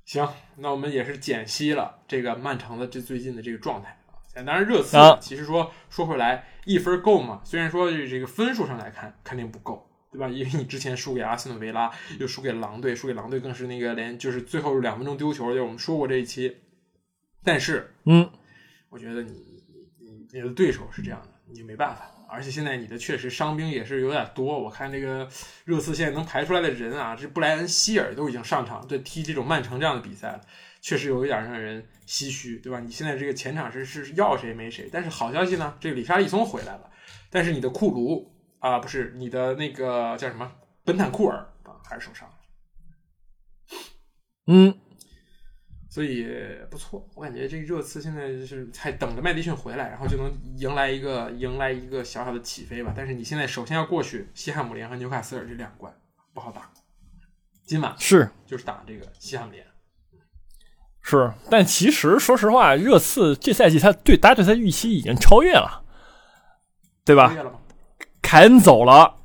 [0.03, 4.02] 行，那我们也是解析了这个曼城的这最近的这个状态啊。
[4.35, 7.41] 当然，热刺啊其实说说回来，一分够吗？
[7.43, 10.27] 虽然说这个分数上来看肯定不够，对吧？
[10.27, 16.57] 因为你之前输给阿斯顿维拉，又输给狼队，输给狼队更是那个连就是最后两分钟丢球，就我们说过这一期。
[17.43, 18.29] 但是嗯，
[18.89, 22.09] 我觉得你你你你的对手是这样的，你没办法。
[22.29, 25.29] 而且现在你的确实伤兵也是有点多，我看这个
[25.65, 30.41] 热刺现在能排出来的人啊，这布莱恩希尔都已经上场对踢这种曼城这样的比赛了，
[30.83, 32.81] 确实有一点让人唏嘘，对吧？
[32.81, 36.91] 你现在这个前场是是要谁没谁，但是好消息呢，这个里沙利松回来了，
[37.29, 40.51] 但是你的库卢啊，不是你的那个叫什么
[40.83, 42.35] 本坦库尔啊，还是受伤了。
[44.47, 44.77] 嗯，
[45.89, 46.27] 所以
[46.69, 52.93] 不错，我感觉这个热刺现在就是还等着麦迪逊回来，然后就能迎来一个迎来一个小小的起飞吧。
[52.93, 55.97] 但是你现在首先要过去西汉姆联和纽卡斯尔这两关，
[56.33, 56.69] 不好打。
[57.65, 59.65] 今晚是就是打这个西汉姆联，
[61.03, 65.81] 是，但其实说实话，热刺这赛季他对大家对他预期已经超越了，
[67.03, 67.35] 对吧？
[68.21, 69.15] 凯恩走了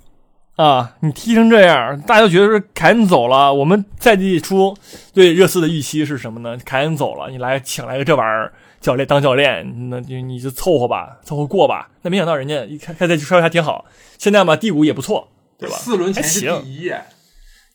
[0.56, 3.54] 啊，你踢成这样，大家都觉得是凯恩走了。
[3.54, 4.76] 我们赛季初
[5.14, 6.58] 对热刺的预期是什么呢？
[6.64, 11.88] 凯恩走了，你来请来个这玩意儿教练当教练，那就你就凑合吧，凑合过吧。
[12.02, 13.84] 那没想到人家一开开赛季稍微还挺好，
[14.18, 15.76] 现在嘛第五也不错，对吧？
[15.76, 16.92] 四轮前是还行第一，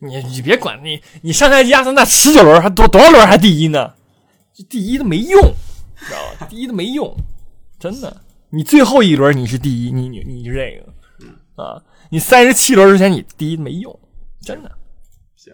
[0.04, 3.94] 你你别管你，你上赛季阿森纳十九轮还多多少轮还第一呢？
[4.54, 5.42] 这第一都没用，
[5.96, 6.48] 知道吧？
[6.48, 7.16] 第一都没用，
[7.80, 8.22] 真的。
[8.50, 10.80] 你最后一轮你是第一，你你你是这
[11.56, 14.00] 个，啊，你三十七轮之前你第一没用，
[14.42, 14.72] 真的。
[15.36, 15.52] 行。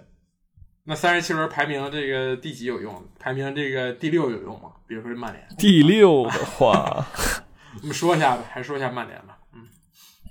[0.83, 3.01] 那三十七轮排名这个第几有用？
[3.17, 4.71] 排名这个第六有用吗？
[4.85, 7.07] 比如说曼联，第六的话，
[7.81, 9.37] 我们说一下吧，还是说一下曼联吧。
[9.53, 9.61] 嗯，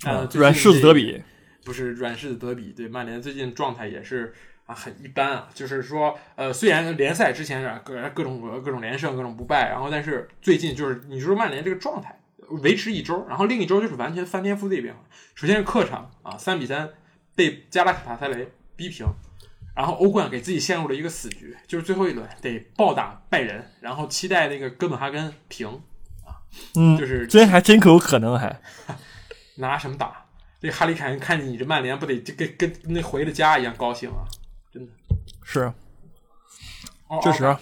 [0.05, 1.23] 呃，最近软柿子德比，
[1.69, 4.33] 不是软柿子德比，对曼联最近状态也是
[4.65, 12.19] 啊很一般啊，就是说呃虽然联赛之前啊各各种各种连胜各种不败，然后但是最近就是你说曼联这个状态
[12.63, 15.01] 维持一周，然后另一周就是完全翻天覆地变化。
[15.35, 16.89] 首先是客场啊三比三
[17.35, 19.07] 被加拉塔萨雷逼平。
[19.77, 25.69] 然后欧冠给自己陷入了一个死局，就是最后一轮得暴打拜仁，然后期待那个哥本哈根平
[26.27, 26.35] 啊，
[26.75, 28.61] 嗯，就是这还真可有可能还，
[29.59, 30.25] 拿什么打？
[30.61, 34.27] 这哈里凯恩看见你这曼联，不得就跟跟跟那回了家一样高兴啊！
[34.73, 34.93] 真的，
[35.45, 35.73] 是
[37.23, 37.61] 确实啊，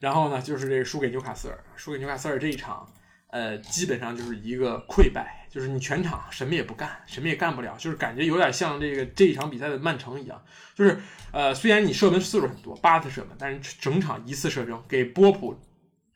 [0.00, 2.86] 然后呢，就是这个输给纽卡斯尔，输给纽卡斯尔这一场，
[3.30, 10.44] 呃，基本上就是一个溃败，就是你全场什么也不干，什么也干不了，就是感觉有点像这个这一场比赛的曼城一样，
[10.74, 15.56] 就是呃，虽然你射门次数很多，八次射门，但是整场一次射正，给波普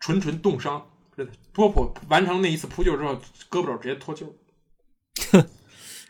[0.01, 0.85] 纯纯冻伤，
[1.17, 3.15] 真的，波普完成那一次扑救之后，
[3.49, 4.27] 胳膊肘直接脱臼。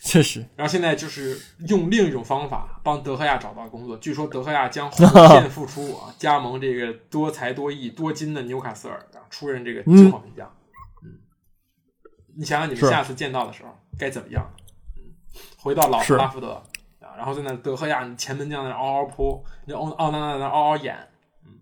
[0.01, 3.97] 确实，然后现在就是用另一种方法帮德赫亚找到工作。
[3.97, 10.49] 据说德赫亚将红 线复出啊，加盟这个多才多艺、多金的纽卡斯尔，啊，出任这个金黄门将。
[11.03, 11.19] 嗯，
[12.37, 14.49] 你想想你们下次见到的时候该怎么样？
[14.97, 15.03] 嗯，
[15.59, 16.53] 回到老拉福德
[17.01, 20.97] 啊，然后在那德赫亚前门将在那嗷嗷扑，那奥奥纳纳在那嗷嗷演，
[21.45, 21.59] 嗯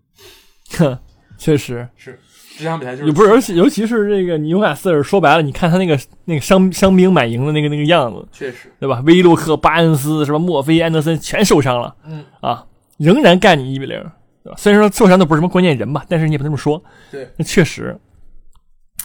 [0.77, 0.99] 哼，
[1.37, 1.87] 确实。
[1.95, 2.19] 是
[2.57, 5.95] 这场比赛就是也不是，尤其尤其是这个纽卡斯尔，说白了，你看他那个
[6.25, 8.99] 那个伤伤兵满营的那个那个样子，确实，对吧？
[9.05, 12.65] 威洛克、巴恩斯、什么墨菲、安德森全受伤了嗯，啊，
[12.97, 13.95] 仍然干你一比零，
[14.43, 14.55] 对吧？
[14.57, 16.83] 虽然说受伤的不是什么关键人吧，但是你也不能这么说。
[17.11, 17.95] 对，那确实，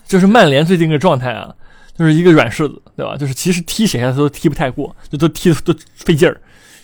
[0.06, 1.54] 就是曼联最近这个状态啊，
[1.94, 3.18] 就是一个软柿子，对吧？
[3.18, 6.40] 就是其实踢谁他都踢不太过，就都踢得都费劲儿。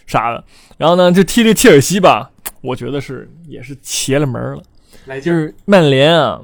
[0.06, 0.44] 啥的。
[0.76, 2.30] 然后呢，就踢这切尔西吧，
[2.60, 4.62] 我觉得是也是邪了门了。
[5.08, 6.40] 来劲儿，就是曼联啊，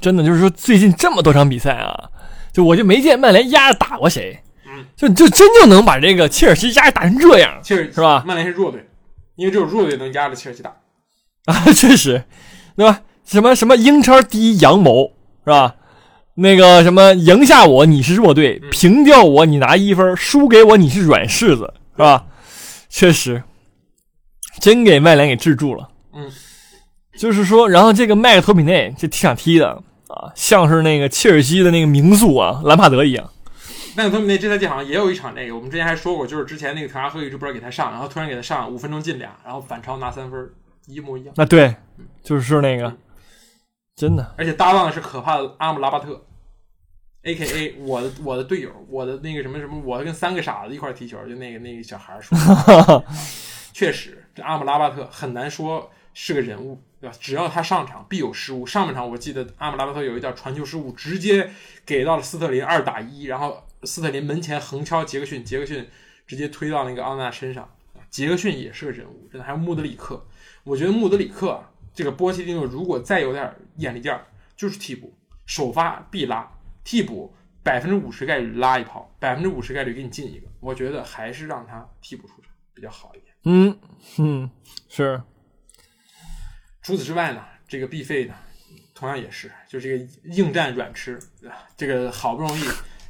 [0.00, 2.10] 真的就是说最近这么多场比赛啊，
[2.52, 8.22] 就我就没见曼联压着打过谁，嗯，就就真就能把这个切尔西压着打成这样切尔是吧？
[8.26, 8.86] 曼联是弱队，
[9.36, 10.76] 因为只有弱队能压着切尔西打。
[11.46, 12.22] 啊，确实，
[12.76, 13.00] 对吧？
[13.24, 15.10] 什么什么英超第一阳谋
[15.44, 15.74] 是吧？
[16.34, 22.24] 那个什么赢下我你是弱队，嗯平掉我你拿一分，输给我你是软柿子是吧？
[22.88, 23.42] 确实，
[24.60, 25.88] 真给曼联给制住了。
[26.14, 26.30] 嗯，
[27.16, 29.70] 就是说，然后这个麦克托米内这踢场踢的
[30.08, 33.30] 啊，像是那个切尔西的那个名宿啊，兰帕德一样。
[33.94, 40.50] 麦克托米内这赛季好像也有一场那个，我们之前还说过，就是之前那个滕哈赫一直不知道给他上，然后突然给他上，五分钟进俩，然后反超拿三分，
[40.86, 41.34] 一模一样。
[41.36, 41.76] 那对，
[42.22, 42.94] 就是那个，
[43.94, 46.24] 真的而且搭档的是可怕的阿姆拉巴特
[47.24, 52.36] ，A K A 我的我的队友，我的那个什么什么，我跟三个傻子一块儿踢球，就那个那个小孩儿说
[52.86, 53.04] 的，
[53.74, 57.16] 确实这阿姆拉巴特很难说是个人物，对吧？
[57.20, 58.64] 只要他上场必有失误。
[58.64, 61.50] 上半场我记得阿姆拉巴特有一脚传球失误，直接
[61.84, 65.88] 给到了斯特林二打一，然后斯特林门前横敲杰克逊，杰克逊
[66.28, 67.68] 直接推到那个奥纳身上。
[68.08, 69.44] 杰克逊也是个人物，真的。
[69.44, 70.24] 还有穆德里克，
[70.62, 75.12] 我觉得穆德里克啊这个波切蒂诺如果再有点眼力劲儿，就是替补，
[75.44, 76.48] 首发必拉，
[76.84, 77.34] 替补
[77.64, 80.46] 百分之五十概率拉一炮，百分之五十概率给你进一个。
[80.60, 83.34] 我觉得还是让他替补出场比较好一点。
[83.44, 83.76] 嗯
[84.18, 84.50] 嗯，
[84.88, 85.20] 是
[86.82, 88.34] 除此之外呢，这个毕费呢，
[88.94, 91.18] 同样也是，就这个硬战软吃？
[91.76, 92.62] 这个好不容易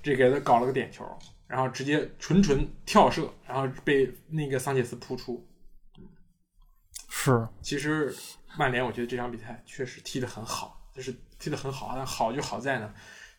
[0.02, 1.04] 这给他搞了个点球，
[1.46, 5.46] 然后直接纯纯跳射，然后被那个桑切斯扑出。
[7.08, 8.14] 是，其实
[8.58, 12.92] 曼联，我觉得这场比赛确实踢得很好，就是踢得很好，但好就好在呢，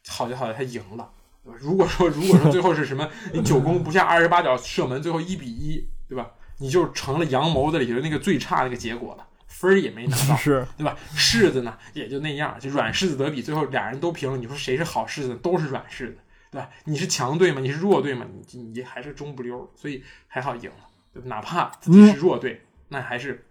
[0.07, 1.11] 好就好在他赢了。
[1.43, 6.31] 如果说如果说最后是什么，你九攻不下二十八脚射门，最后一比一，对吧？
[6.59, 10.97] 你就成了阳谋的里头那个最差那个结果了，分儿也没拿到， 是对吧？
[11.15, 14.37] 柿子呢也就那样，就软柿子德比，最后俩人都平了。
[14.37, 15.35] 你说谁是好柿子？
[15.35, 16.17] 都是软柿子，
[16.51, 16.69] 对吧？
[16.85, 17.61] 你是强队吗？
[17.61, 18.25] 你是弱队吗？
[18.51, 21.27] 你你还是中不溜，所以还好赢了，对吧？
[21.27, 23.47] 哪怕自己是弱队，那还是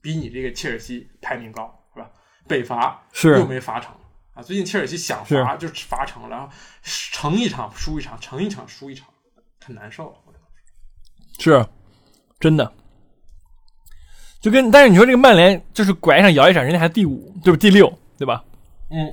[0.00, 2.10] 比你这个切尔西排名高，是吧？
[2.48, 3.94] 北伐是又没罚成
[4.34, 4.42] 啊！
[4.42, 9.08] 最近切尔西想罚就罚成了，然后成一场输一场，成一场输一场，
[9.64, 10.14] 很难受。
[11.38, 11.66] 是，
[12.38, 12.72] 真的。
[14.44, 18.44] 就跟但是你说这个曼联就是拐一场摇一场，人家还第五，对不第六，对吧？
[18.90, 19.10] 嗯，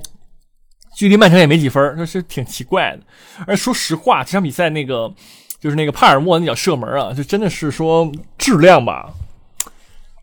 [0.94, 3.02] 距离曼城也没几分，就是挺奇怪的。
[3.46, 5.10] 而说实话，这场比赛那个
[5.58, 9.08] 就是那个帕尔默那脚射门啊，就真的是说质量吧，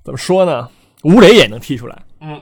[0.03, 0.69] 怎么说呢？
[1.01, 2.39] 吴磊也能踢出来，嗯，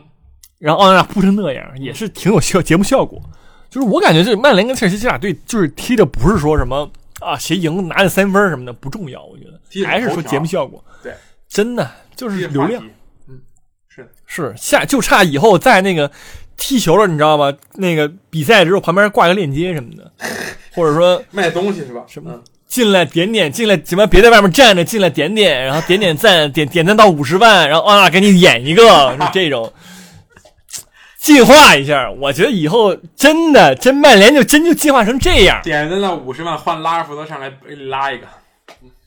[0.59, 3.21] 然后奥纳扑成那样，也是挺有效节目效果。
[3.69, 10.83] 就是我感觉这曼联跟切尔西这俩队就是踢的不是说什么啊谁赢拿下三分什么的不重要，我觉得还是说节目效果。
[11.01, 11.13] 对，
[11.49, 12.83] 真的就是流量。
[13.27, 13.39] 嗯，
[13.87, 16.11] 是，是下就差以后在那个
[16.57, 17.53] 踢球了，你知道吗？
[17.75, 20.11] 那个比赛之后旁边挂个链接什么的，
[20.73, 22.03] 或者说 卖东西是吧？
[22.07, 29.71] 什么嗯进来点点，进来什么别在外面站着，进来点点，然后点点赞，点点赞到五十万，然后啊给你演一个，是这种。
[31.19, 38.27] 进化一下，我觉得以后真的真曼联就真就进化成这样，点赞到五十万换拉尔福德上来给你拉一个，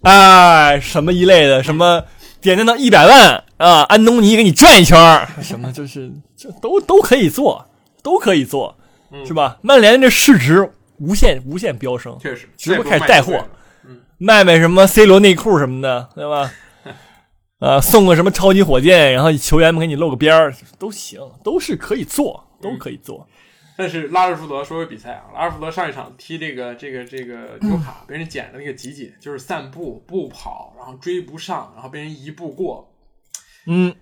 [0.03, 2.03] 哎，什么一类的，什么
[2.41, 7.67] 点赞到一百万啊，安东尼给你转一圈儿， 什么就是这都都可以做，
[8.03, 8.77] 都可以做，
[9.13, 9.59] 嗯是吧？
[9.63, 13.45] 曼联这市值无限无限飙升，确实，直播开始带货
[14.19, 16.51] 卖卖什么 C 罗内裤什么的，对吧？
[17.61, 23.27] 啊，送个什么超级火箭，然后球员们给你露个边儿都行，都是可以做，都可以做。
[23.81, 32.93] 但是拉尔福德说说比赛啊，拉尔福德上一场踢这个这个这个纽卡，被人捡了那个集锦，就是散步不跑，然后追不上，然后被人一步过。
[33.67, 33.97] 嗯，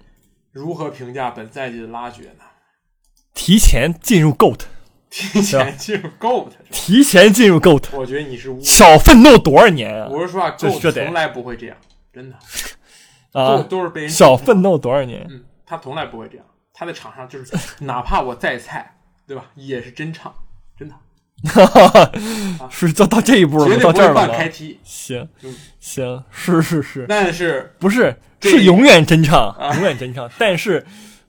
[0.51, 2.45] 如何评价本赛季的拉爵呢？
[3.35, 4.63] 提前进入 GOAT，
[5.09, 8.61] 提前进入 GOAT，提前进入 GOAT，我觉得你是污。
[8.61, 10.09] 少奋斗多少年啊？
[10.11, 11.77] 我是说啊，GOAT 从来不会这样，
[12.13, 12.37] 真的，
[13.41, 15.25] 啊都，都是被人少奋斗多少年？
[15.31, 18.98] 嗯，他从来不会这样，他在场上就是， 哪怕我再菜，
[19.29, 20.35] 对吧，也是真唱，
[20.77, 20.95] 真的，
[22.71, 24.51] 是到到这一步了到这儿了。
[24.83, 30.29] 行嗯行，是是是，但是不是是永远真唱，啊永远真唱。
[30.39, 30.87] 但是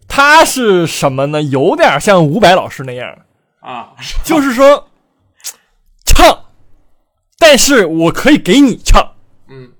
[0.07, 1.41] 他是什么呢？
[1.43, 3.19] 有点像伍佰老师那样，
[3.59, 4.87] 啊，就是说
[6.05, 6.45] 唱，
[7.37, 9.15] 但是我可以给你唱，
[9.49, 9.73] 嗯，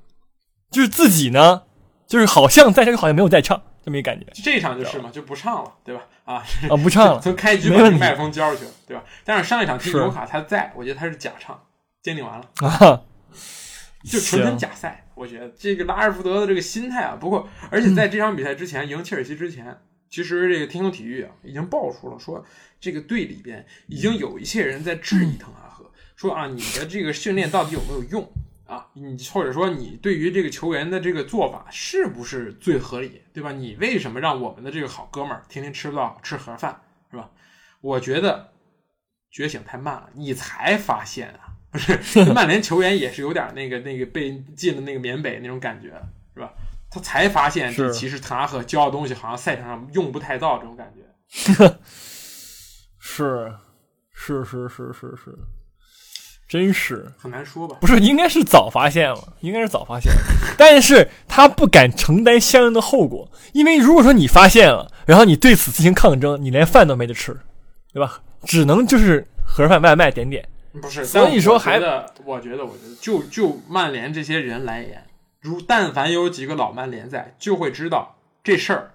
[0.70, 1.64] 就是自己呢，
[2.06, 6.04] 就是好像在这，好像没有在唱，这么一感觉这一场就是嘛，就不唱了，对吧？
[6.24, 6.36] 啊，
[6.70, 7.18] 啊，不唱了。
[7.24, 9.04] 从开局把麦克风交出去了，对吧？
[9.26, 11.60] 但是上一场踢是纽卡他在，我觉得他是假唱，
[12.04, 12.46] 鉴定完了。
[12.58, 13.02] 啊，
[14.04, 15.08] 就纯纯假赛。
[15.16, 19.76] 我觉得这个拉尔福德的这个心态啊，不过而且在这场比赛之前赢切尔西之前，
[20.08, 22.46] 其实这个天空体育啊已经爆出了说，
[22.80, 28.32] 这个队里边已经有一些人在质疑滕哈赫，说啊你的这个训练到底有没有用
[28.70, 28.88] 啊？
[28.94, 33.52] 你或者说你对于这个球员的这个做法是不是最合理，对吧？
[33.52, 36.80] 你为什么让我们的这个好哥们儿天天吃不到吃盒饭，
[37.10, 37.32] 是吧？
[37.82, 38.52] 我觉得
[39.32, 45.88] 觉醒太慢了，你才发现啊，不是 曼联球员也是有点那个那个被进了那个缅北那种感觉，
[46.36, 46.54] 是吧？
[46.92, 51.06] 他才发现这其实滕哈赫教的东西好像赛场上用不太到这种感觉。
[52.98, 53.54] 是
[54.12, 55.38] 是是是是是，
[56.50, 57.78] 真是很难说吧？
[57.80, 60.20] 不是应该是早发现了，应该是早发现了，
[60.58, 67.40] 但是他不敢承担相应的后果，因为如果说你发现了，然后你对此进行抗争，你连饭都没得吃，
[67.94, 68.20] 对吧？
[68.46, 70.44] 只能就是盒饭外卖点点。
[70.82, 75.06] 不是，所以说还得，我觉得，我觉得，就就曼联这些人来言，
[75.42, 78.92] 如但凡有几个老曼联在，就会知道这事儿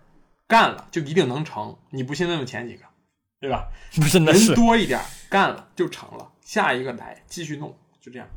[0.48, 1.76] 干了就一定能成。
[1.90, 2.82] 你不信问问前几个，
[3.40, 3.68] 对吧？
[3.96, 8.28] 不是，那人多一点，干了就成了，下一个来继续弄，就这样。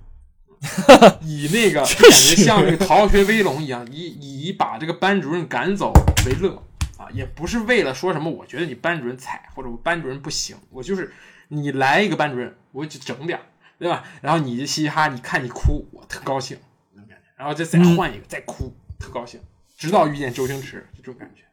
[1.21, 5.93] 以那个感觉像那个逃学威龙一样，以以把这个班主任赶走
[6.25, 6.55] 为乐
[6.97, 11.13] 啊，也不是为了说什么，我觉得你班主任菜或者我班主任不行，我就是
[11.49, 13.45] 你来一个班主任，我就整点儿，
[13.77, 14.03] 对吧？
[14.19, 16.57] 然后你嘻嘻哈，你看你哭，我特高兴
[16.93, 19.39] 那种感觉，然后再再换一个，再哭，特高兴，
[19.77, 21.43] 直到遇见周星驰，就这种感觉。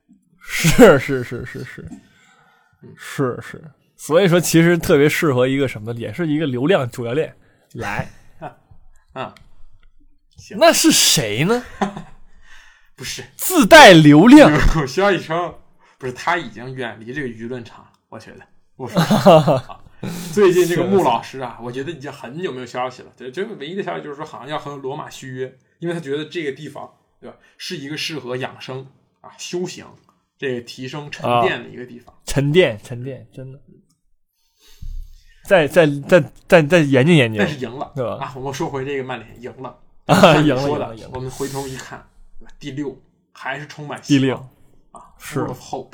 [0.41, 1.89] 是是是是是
[2.97, 3.65] 是是，
[4.07, 7.35] 所以说其实特别适合一个什么，也是一个流量主教练
[7.73, 8.11] 来。
[9.15, 9.35] 啊，
[10.37, 11.65] 行那是谁呢？
[12.97, 15.55] 不是，自带流量，有消息称，
[15.97, 18.41] 不是他已经远离这个舆论场了，我觉得。
[18.77, 19.01] 我说
[20.35, 23.13] 最近这个穆老师啊，我觉得已经很久没有消息了。
[23.17, 28.87] 对，这个唯一的消息就是说，好像要和罗马续约，因为他觉得这个地方，对吧，是一个适合养生
[29.23, 29.87] 啊、修行、
[30.37, 32.15] 这个提升沉淀的一个地方。
[32.27, 33.59] 沉淀沉淀，真的。
[35.47, 39.77] 再再再再再研究研究但，是赢了，对吧啊，我们说回这个曼联赢了，
[40.07, 42.05] 啊赢了说的赢了赢了，我们回头一看，
[42.59, 42.97] 第六
[43.33, 45.93] 还是充满第六希望啊是 hope，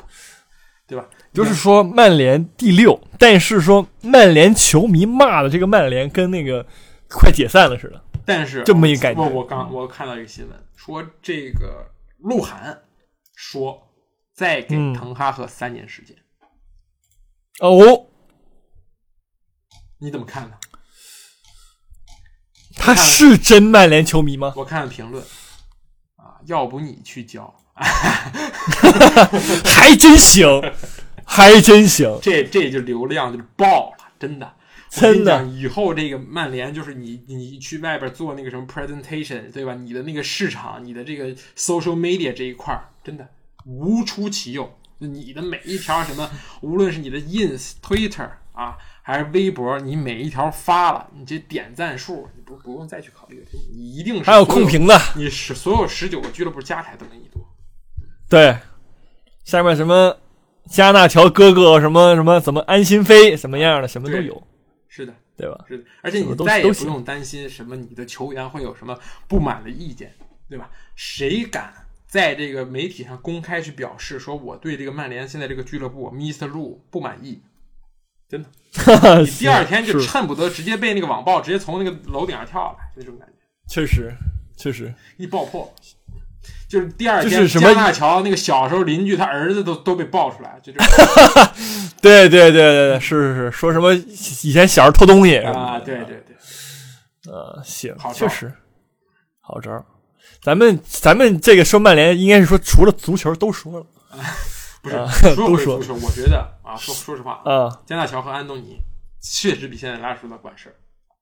[0.87, 1.05] 对吧？
[1.33, 6.65] 就是说曼联第六，但是说曼联球迷骂的这个曼联跟那个
[7.09, 8.01] 快解散了似的。
[8.23, 11.85] 但是这么一感觉我我刚我看到一个新闻，说这个
[12.19, 12.77] 鹿晗
[13.35, 13.81] 说
[14.33, 16.15] 再给嗯滕哈赫三年时间，
[17.59, 18.05] 哦，
[20.01, 20.55] 你怎么看呢？
[22.75, 24.53] 他是真曼联球迷吗？
[24.55, 25.23] 我看了评论
[26.15, 27.53] 啊，要不你去教
[29.63, 30.47] 还真行，
[31.23, 32.17] 还真行。
[32.21, 34.53] 这这就流量就爆了，真的。
[34.89, 39.73] 真的以后这个曼联就是你，你去外边做那个什么 presentation，对吧？
[39.75, 43.29] 你的那个市场，你的这个 social media 这一块儿，真的
[43.65, 44.77] 无出其右。
[44.97, 46.29] 你的每一条什么，
[46.61, 57.41] 无论是你的 ins、Twitter 啊，还是微博，你每一条发了，你这点赞数，你不不用再去考虑，你一定是还有控评的，你是所有十九个俱乐部加起来都没你多。
[58.29, 58.55] 对，
[59.43, 60.15] 下面什么
[60.69, 64.41] 加纳乔哥哥，什么什么怎么安心飞，什么样的什么都有，
[64.87, 65.65] 是的，对吧？
[65.67, 70.13] 是的，而且你再也不用担心什么你的球员会有什么不满的意见，
[70.47, 70.69] 对吧？
[70.95, 71.73] 谁敢
[72.05, 76.47] 在这个媒体上公开去表示说我对这个曼联现在这个俱乐部 Mr.
[76.47, 77.41] Lu 不满意？
[78.31, 80.07] 真的， 你第二天就是。
[80.07, 83.33] 恨不得直接被那个网暴直接从那个楼顶上跳下来，就这种感觉，
[83.67, 84.13] 确实
[84.55, 85.69] 确实，一爆破。
[86.69, 90.87] 就是第二天，就是什么加纳乔那个小时候邻居他儿子都都被爆出来，就这种。
[92.01, 95.37] 对对对对对，是是是，说什么以前小时候偷东西。
[95.39, 96.35] 啊，对对对，
[97.29, 98.49] 呃，行好，确实。
[99.41, 99.85] 好招。
[100.41, 103.85] 咱们咱们这个说曼联，应该是说除了足球都说了。
[104.81, 104.95] 不是
[105.35, 108.77] 都说回足球，我觉得啊，说说实话，嗯，加纳乔和安东尼
[109.21, 110.75] 确实比现在拉什福德管事儿。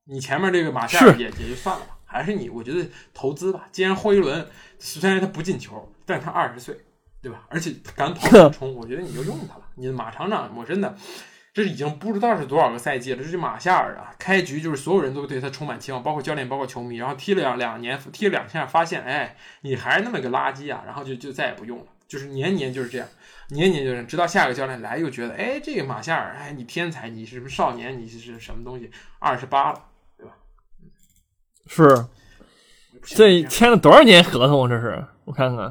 [0.04, 3.68] 你前面这个马夏尔也也就算了吧，还是你，我觉得投资吧。
[3.72, 4.48] 既然霍伊伦
[4.78, 6.76] 虽然他不进球，但是他二十岁，
[7.20, 7.44] 对吧？
[7.48, 9.62] 而且他敢跑 敢冲，我觉得你就用他了。
[9.74, 10.96] 你的马厂长，我真的
[11.52, 13.22] 这已经不知道是多少个赛季了。
[13.22, 16.96] 这是马夏尔啊，开局就是所有人都对他充满期望，包括教练，包括球迷。
[16.96, 21.86] 然后踢了两两年，踢了两下，发现哎，你还是那么个垃圾啊，然后就就再也不用了。
[22.08, 23.06] 就是年年就是这样。
[23.50, 28.90] 年年就是，直到下个教练来，又觉得，哎，这个马夏尔，哎，你天才，你是什么少年，你是什么东西？
[29.18, 29.82] 二十八了，
[30.16, 30.32] 对吧？
[31.66, 32.06] 是
[33.02, 34.68] 这签了多少年合同？
[34.68, 35.68] 这是我看看，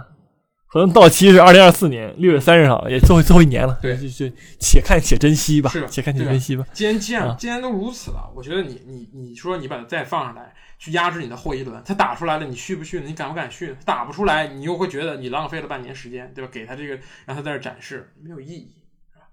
[0.66, 3.78] 合同到期是二零二四年六月三十号，也最后最后一年了。
[3.82, 6.66] 对就就且看且珍惜吧是，且看且珍惜吧。
[6.74, 13.00] 既然既然啊既然都如此了，我觉得你你你说你把它再放上来，去压制你的后一轮，他打出来了，你续不续？
[13.02, 13.76] 你敢不敢续？
[13.86, 16.50] 打不出来，你又会觉得你浪费了半年时间，对吧？
[16.52, 18.74] 给他这个让他在这儿展示没有意义，
[19.12, 19.26] 是吧？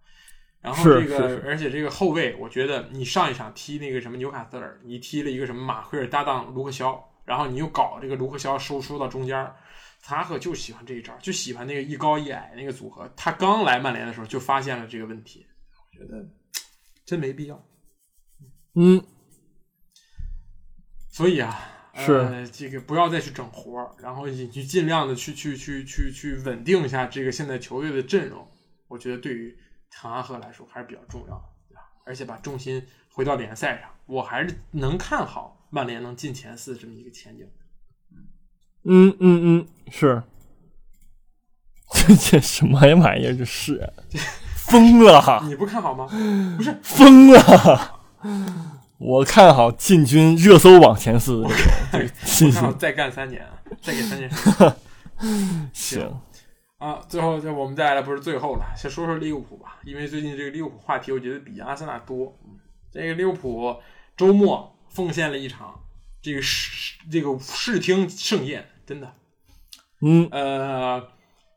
[0.60, 9.56] 然后这个而且这个后卫，我觉得你上一场踢那个什么纽卡斯尔，你踢了一个什么马奎尔搭档卢克肖，然后你又搞这个卢克肖收收到中间儿。
[9.98, 13.10] 萨拉赫就喜欢这一招，就喜欢那个一高一矮那个组合。
[13.16, 16.24] 他刚来曼联的时候就发现了这个问题，我觉得
[17.04, 17.60] 真没必要。
[18.74, 19.02] 嗯，
[21.16, 21.58] 所以啊，
[21.94, 28.46] 是呃、这个不要再去整活儿，然后你去尽量的去去去去去稳定一下这个现在球队的阵容。
[28.86, 29.56] 我觉得对于
[29.90, 31.80] 滕哈赫来说还是比较重要的，对吧？
[32.04, 37.48] 而且把重心回到联赛上，我还是能看好曼联能进前四这么一个前景。
[38.84, 40.22] 嗯嗯嗯，是。
[41.94, 43.34] 这 这什么玩意儿？
[43.34, 43.90] 这是
[44.54, 45.40] 疯了哈！
[45.46, 46.06] 你不看好吗？
[46.58, 48.00] 不是，疯了！
[48.98, 51.48] 我看好进军热搜榜前四的
[51.92, 52.64] 这个信息看。
[52.64, 53.50] 好 再干三年，啊，
[53.82, 54.76] 再给三年时间。
[55.72, 56.20] 行，
[56.78, 62.36] 啊，最后就我们再来不是最后了，先说说利物浦吧，因为最近这个利物浦话题我觉得比阿森纳多。
[62.44, 62.52] 嗯
[62.92, 63.76] 这个利物浦
[64.16, 65.78] 周末奉献了一场
[66.22, 69.12] 这个视这个视听盛宴，真的，
[70.00, 71.06] 嗯呃，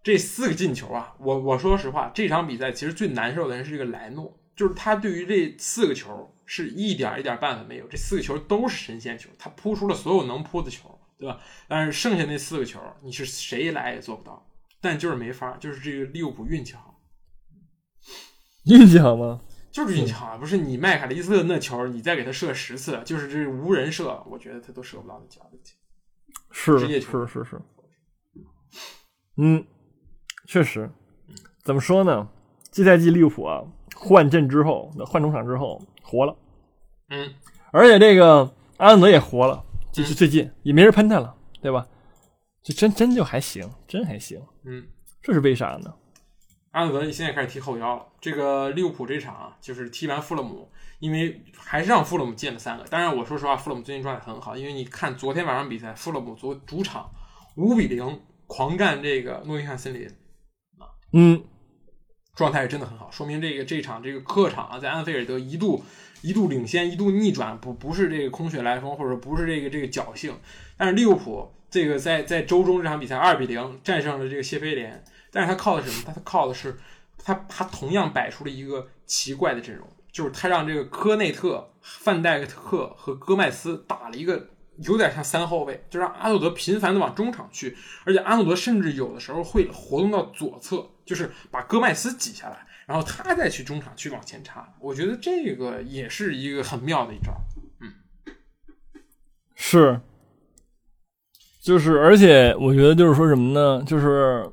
[0.04, 11.39] 这四个进球啊，我我说实话，这场比赛其实最难受的人是这个莱诺，就是他对于这四个球是一点一点办法没有，这四个球都是神仙球，他扑出了所有能扑的球，对吧？
[11.70, 14.51] 但是剩下那四个球，你是谁来也做不到，
[14.82, 16.99] 但就是没法，就是这个利物浦运气好。
[18.66, 19.39] 运气好吗？
[19.72, 25.76] 就是运气好，不是你麦卡利斯特那球，你再给他射十次，就是这无人射，我觉得他都射不到那角里去。
[26.51, 27.62] 是是是是，
[29.38, 29.66] 嗯，
[30.45, 30.91] 确实，
[31.64, 32.28] 怎么说呢？
[32.70, 33.64] 这赛季利物浦啊，
[34.00, 36.36] 换阵之后，换中场之后活了，
[37.10, 37.34] 嗯，
[37.72, 41.86] 而且这个阿伦德也活了，就是最近也没人喷他了，对吧？
[42.64, 44.88] 这真真就还行，真还行，嗯，
[45.22, 45.93] 这是为啥呢？
[46.72, 48.06] 阿诺德现在开始踢后腰了。
[48.22, 50.70] 这个利物浦这场啊，就是踢完富勒姆，
[51.00, 52.84] 因为还是让富勒姆进了三个。
[52.86, 57.10] 当然，我说实话，富勒姆最近状态很好，因为你看昨天晚上比赛，富勒姆昨主场
[57.56, 60.06] 五比零狂干这个诺丁汉森林
[60.78, 61.43] 啊，嗯，
[62.40, 65.84] 状态是真的很好，说明这个这场这个客场啊，在安菲尔德一度
[66.22, 70.34] 一度领先，一度逆转，不不是这个空穴来风，或者不是这个这个侥幸。
[70.78, 76.04] 但是利物浦这个在在周中这场比赛二比零战胜了这个谢菲联，但是他靠的是什么？
[76.08, 76.80] 他他靠的是
[77.22, 84.48] 他他同样摆出了一个奇怪的阵容，就是他让这个科内特、范戴克和戈麦斯打了一个。
[84.82, 87.76] 有点像三后卫，就让阿诺德频繁的往中场去，
[88.06, 94.72] 而且阿诺德甚至有的时候会活动到左侧，就是把戈麦斯挤下来，然后他再去中场去往前插。
[94.80, 97.34] 我觉得这个也是一个很妙的一招。
[97.82, 97.89] 嗯
[99.55, 99.99] 是，
[101.64, 103.84] 就是，而且我觉得就是说什么呢？
[103.88, 104.47] 就是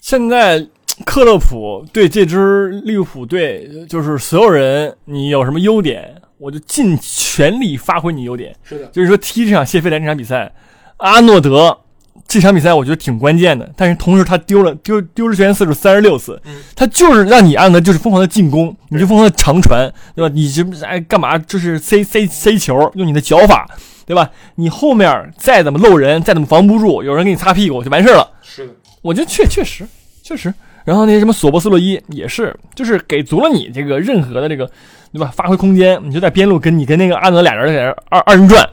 [0.00, 0.58] 现在
[1.04, 8.58] 克洛普对这支利物浦队，就是所有人，你有什么优点，我就尽全力发挥你优点。
[8.64, 10.52] 是的，就是说，踢这场谢菲联这场比赛，
[10.96, 11.84] 阿诺德
[12.28, 20.32] 这场比赛我觉得挺关键的，但是同时他丢了丢丢失球权次数三十六次，嗯他就是让你阿诺德就是疯狂的进攻，你就疯狂的长传，对吧？
[20.34, 21.38] 你这哎干嘛？
[21.38, 23.68] 就是塞塞塞球，用你的脚法，
[24.04, 24.30] 对吧？
[24.56, 28.28] 你后面再怎么漏人，再怎么防不住，有人给你擦屁股就完事儿了。
[28.42, 28.72] 是的，
[29.02, 29.86] 我觉得确确实
[30.22, 30.52] 确实。
[30.84, 34.68] 然后那些什么索博斯洛伊也是，就是给足了你这个任何的这个，
[35.12, 35.32] 对吧？
[35.34, 38.68] 发挥空间，你就在边路跟你跟那个阿德俩人在这二二人转，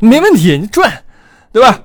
[0.00, 0.92] 没问题，你转，
[1.52, 1.80] 对吧？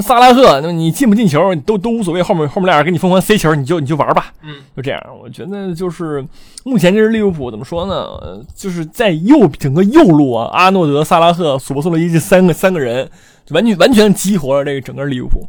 [0.00, 5.02] 萨拉赫，那你进不进球都都无所谓，后面后面俩人给你疯狂塞球，你就你就玩吧，嗯，就这样。
[5.20, 6.24] 我觉得就是
[6.64, 7.94] 目前这支利物浦怎么说呢？
[7.94, 13.10] 呃就是在右整个右路啊，阿诺德、萨拉赫、索博斯洛伊这三个三个人，
[13.50, 15.44] 完全完全激活了这个整个利物浦，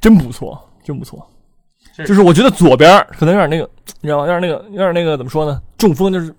[0.00, 1.24] 真不错，真不错。
[1.96, 4.24] 是就是我觉得左边可能有点那个，你知道吗？
[4.24, 5.60] 有点那个，有点那个怎么说呢？
[5.78, 6.34] 中风就是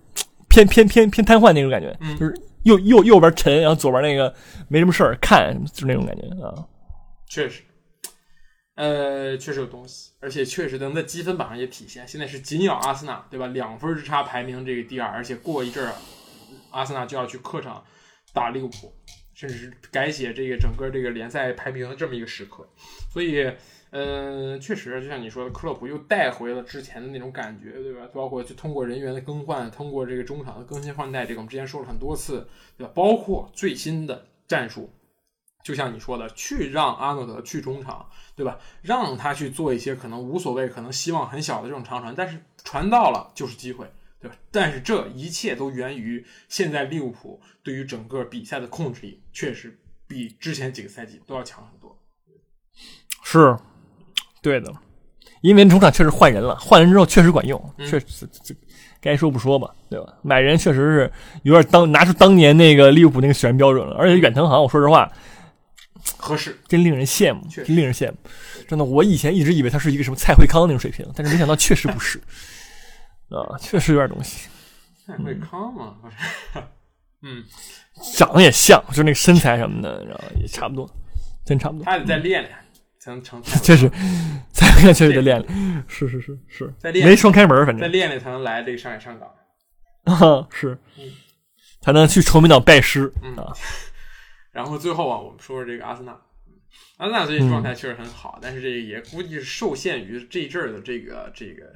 [0.48, 4.32] 偏偏偏偏瘫痪那种感觉，嗯就是右右右边沉，然后左边那个
[4.68, 6.52] 没什么事儿看，就是那种感觉啊。
[7.32, 7.62] 确实，
[8.74, 12.06] 呃，确实有东西，而且确实能在积分榜上也体现。
[12.06, 13.46] 现在是紧咬阿森纳，对吧？
[13.46, 15.94] 两分之差排名这个第二，而且过一阵儿，
[16.72, 17.82] 阿森纳就要去客场
[18.34, 18.92] 打利物浦，
[19.32, 22.68] 甚至是改写这个整个这个联赛排名的这么一个时刻。
[23.10, 23.50] 所以，
[23.92, 28.06] 嗯、确实就像你说的，克洛普又带回了之前的那种感觉，对吧？
[28.12, 32.92] 包括就通过人员的更换，通过这个中场的更新换代，这个我们之前说了很多次，对吧？
[32.94, 34.92] 包括最新的战术。
[35.62, 38.58] 就像你说的，去让阿诺德去中场，对吧？
[38.82, 43.86] 让他去做一些可能无所谓、可能希望很小的这种长传，但是传到了就是机会，
[44.20, 44.36] 对吧？
[44.50, 51.96] 但是这一切都源于现在利物浦对于整个比赛的控制力确实比之前几个赛季都要强很多。
[53.22, 53.56] 是，
[54.42, 54.72] 对的，
[55.42, 58.54] 因为中场确实换人了，换人之后确实管用，嗯确实这
[59.00, 60.14] 该说不说吧，对吧？
[60.22, 65.10] 买人确实是有点当拿出当年那个利物浦那个选人标准了，而且远藤航，我说实话，
[66.22, 68.16] 合适，真令人羡慕，真令人羡慕。
[68.68, 72.18] 真的，我以前一直以为他是一个什么蔡慧康那种水平， 但是没想到确实不是，
[73.28, 74.48] 啊，确实有点东西，
[75.04, 76.16] 蔡慧康嘛，不是？
[77.24, 77.44] 嗯，
[78.14, 80.88] 长得也像，就那个身材什么的，然后也差不多，
[81.44, 81.84] 真差不多。
[81.84, 82.54] 他得再练练
[83.00, 83.42] 才能成。
[83.62, 83.90] 确实，
[84.52, 87.06] 蔡慧康确实得练练，是是是是，再练。
[87.06, 87.80] 没双开门，反正。
[87.80, 89.28] 再练练才能来这个上海上港。
[90.04, 90.78] 啊， 是。
[90.98, 91.04] 嗯，
[91.80, 93.34] 才能去崇明岛拜师嗯。
[93.36, 93.52] 啊。
[94.52, 96.12] 然后最后啊，我们说说这个阿森纳。
[96.12, 96.18] 嗯
[96.96, 101.70] 阿森纳最近状态确实很好，但是这个也估计是受限于这一阵儿的这个这个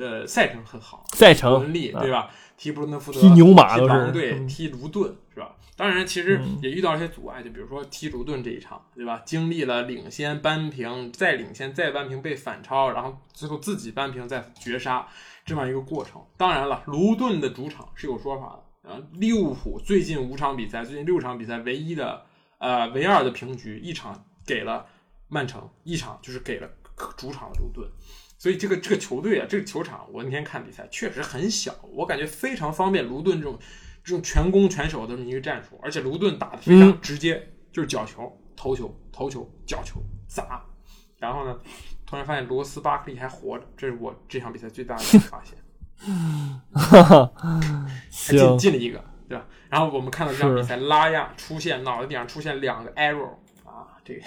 [0.00, 2.30] 呃赛程很好，赛程文力啊对吧？
[2.56, 5.54] 踢布伦特福德，踢牛马踢狼队，嗯踢卢顿是吧？
[5.76, 9.20] 当然，其实嗯也遇到一些阻碍，就比如说踢卢顿这一场，对吧？
[9.26, 15.06] 经历了领先扳平，再领先再扳平被反超，然后最后自己扳平再绝杀
[15.44, 16.24] 这么一个过程。
[16.38, 18.63] 当然了，卢顿的主场是有说法的。
[18.84, 22.26] 啊，利物浦最近五场比赛，最近六场比赛唯一的
[22.58, 24.86] 呃唯二的平局，一场给了
[25.28, 26.68] 曼城，一场就是给了
[27.16, 27.90] 主场的卢顿。
[28.36, 33.58] 所以这个这个球队啊，这个球场，我那天看比赛确实很小，我感觉非常方便卢顿这种
[34.04, 40.62] 这种全攻全守的这么一个战术，而且卢顿打的非常直接，就是角球、头球、头球、角球砸。
[41.16, 41.58] 然后呢，
[42.04, 45.56] 突然发现罗斯巴克利还活着，这是我这场比赛最大的一个发现。
[46.72, 49.46] 哈哈，还进，进了一个，对吧？
[49.68, 53.30] 然后我们看到这场比赛，拉亚出现脑袋顶上出现两个 arrow
[53.64, 54.22] 啊，这个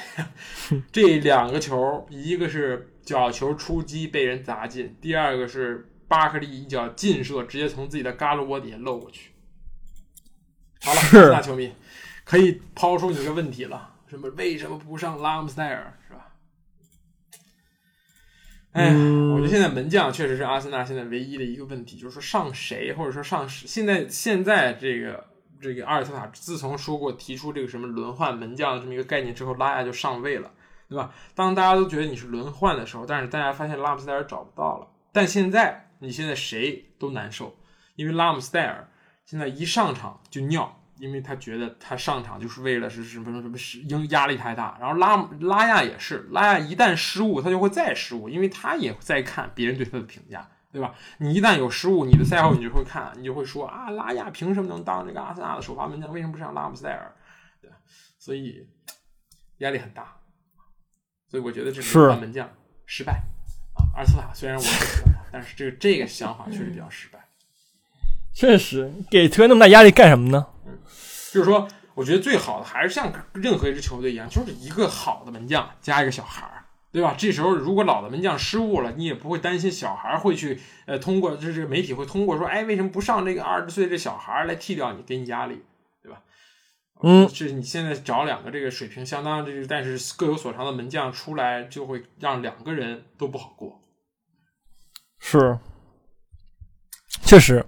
[0.91, 9.31] 这两个球，一个是角球出击被人砸进，第二个是巴克利一脚劲射，直接从自己的嘎鲁窝底下漏过去。
[10.81, 11.73] 好了，是大球迷
[12.23, 16.26] 可以抛出你个问题了，什么为什么不上拉姆斯戴尔是吧？
[18.77, 18.93] 哎
[19.33, 25.25] 我觉得现在门将确实是阿森纳现在唯一的一个问题，就是说上谁，或者说上现在现在这个
[25.59, 30.51] 这个阿尔特塔自从说过提出这个什么轮换门将的这么一个概念之后，拉亚就上位了，
[30.87, 31.11] 对吧？
[31.33, 37.55] 当大家都觉得你是轮换的时候，但是大家发现拉姆斯戴尔找不到了，但现在你现在谁都难受，
[37.95, 38.87] 因为拉姆斯戴尔
[39.25, 40.76] 现在一上场就尿。
[40.99, 50.93] 因为他觉得他上场就是为了是什么什么是因压力太大，然后拉拉亚也是，拉亚一旦失误，他就会再失误，因为他也在看别人对他的评价，对吧？
[51.19, 56.11] 你一旦有失误，你的赛后你就会看，你就会说啊，拉亚凭什么能当这个阿森纳的首发门将？
[56.11, 57.13] 为什么不上拉姆斯戴尔？
[57.61, 57.77] 对吧？
[58.17, 58.67] 所以
[59.59, 60.17] 压力很大，
[61.29, 62.49] 所以我觉得这是门将
[62.85, 63.21] 失败
[63.75, 63.85] 啊。
[63.95, 67.19] 阿尔斯塔虽然我很喜欢他，但是这个这个想法确实比较失败。
[68.33, 70.45] 确实给球员那么大压力干什么呢？
[71.31, 77.15] 就是说，我觉得最好的还是像任何一支球队一样，就是一个好的门将加一个小孩儿，对吧？
[77.17, 85.63] 这时候如果老的门将失误了，你也不会担心小孩儿会去呃通过就是媒体会通过说，哎，为什么不上这个二十岁这小孩儿来替掉你，给你压力，
[86.01, 86.21] 对吧？
[87.03, 93.81] 嗯，是你现在找两个这个水平相当这个但是各有所长的门将出来，就会让两个人都不好过。
[95.19, 95.59] 是，
[97.23, 97.65] 确实，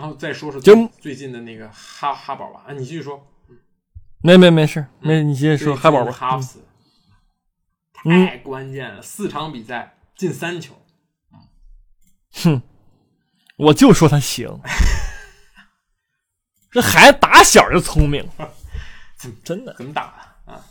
[0.00, 3.22] 然后再说说就最最近的那个哈哈宝吧，啊，你继续说。
[4.22, 6.10] 没没没事，没你接着说，哈宝吧。
[6.10, 6.64] 哈弗斯
[8.06, 10.74] 嗯太关键了，四场比赛进三球。
[12.32, 12.62] 哼，
[13.58, 14.58] 我就说他行，
[16.70, 18.26] 这孩子打小就聪明，
[19.44, 19.74] 真的。
[19.76, 20.06] 怎么打
[20.46, 20.64] 的啊？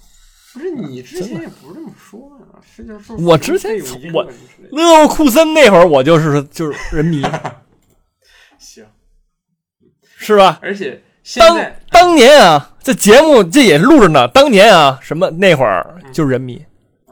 [0.53, 3.80] 不是你之前也不是这么说啊，是就是说我之前
[4.11, 4.23] 我
[4.71, 7.21] 勒沃库森那会儿，我就是就是人迷，
[8.57, 8.84] 行，
[10.22, 10.59] 是吧？
[10.61, 14.28] 而且现当在当年啊，这节目这也录着呢。
[14.28, 16.61] 当年啊，什么那会儿就是人迷，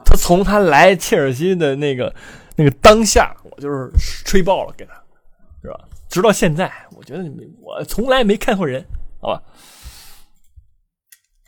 [0.04, 2.14] 他从他来切尔西的那个
[2.56, 3.90] 那个当下，我就是
[4.26, 4.92] 吹爆了给他，
[5.62, 5.80] 是吧？
[6.10, 7.24] 直到现在，我觉得
[7.62, 8.84] 我从来没看错人，
[9.22, 9.42] 好吧？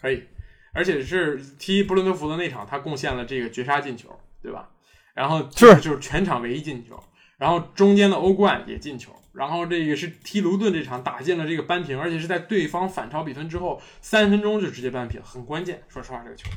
[0.00, 0.24] 可以，
[0.72, 4.08] 而且是踢布伦特福德那场，他贡献了这个绝杀进球，
[4.42, 4.70] 对吧？
[5.12, 6.98] 然后是就是全场唯一进球，
[7.36, 15.82] 然后中间的欧冠也进球，然后这个是踢卢顿这场打进了这个扳平，而且是在对方反超比分之后三分钟就直接扳平，很关键。
[15.88, 16.48] 说实话，这个球，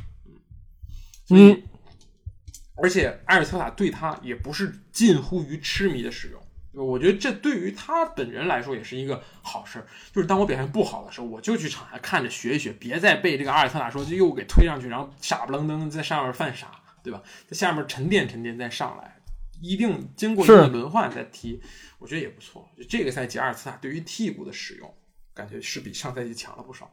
[1.30, 1.64] 嗯，所以、
[2.76, 6.42] 而且埃尔特塔对他也不是近乎于痴迷的使用，
[6.88, 9.86] 我觉得这对于他本人来说也是一个好事儿。
[10.12, 16.72] 就是当我表现不好的时候，我就去场下看着学一学，别再被这个阿尔特塔说就又给推上去，然后傻不愣登在上面犯傻，
[17.04, 17.22] 对吧？
[17.48, 19.22] 在下面沉淀沉淀再上来，
[19.64, 21.61] 一定经过一个轮换再踢，
[21.97, 22.70] 我觉得也不错。
[22.78, 24.93] 就这个赛季阿尔茨塔对于替补的使用，
[25.34, 26.91] 感觉是比上赛季强了不少。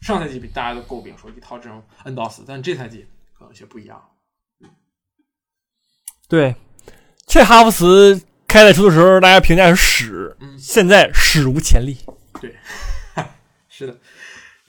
[0.00, 4.02] 上赛季比大家都诟病说一套阵容摁到死，但这赛季可能有些不一样。
[6.26, 6.56] 对，
[7.26, 11.98] 这哈弗茨开赛初的时候，大家评价是屎，嗯现在史无前例。
[12.40, 12.56] 对
[13.68, 13.98] 是的。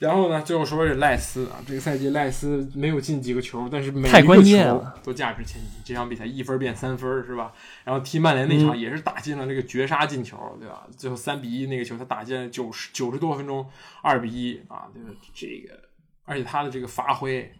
[0.02, 5.70] 然后呢，最后说是赖斯啊，这个赛季赖斯没有进几个球，但是每一个球都价值千金。
[5.84, 7.52] 这场比赛一分变三分是吧？
[7.84, 10.88] 然后踢曼联那嗯场也是打进了这个绝杀进球，对吧？
[10.96, 13.64] 最后三比一那个球他打进了九十九十多分钟，
[14.02, 15.78] 二比一啊，这个这个，
[16.24, 17.52] 而且他的这个发挥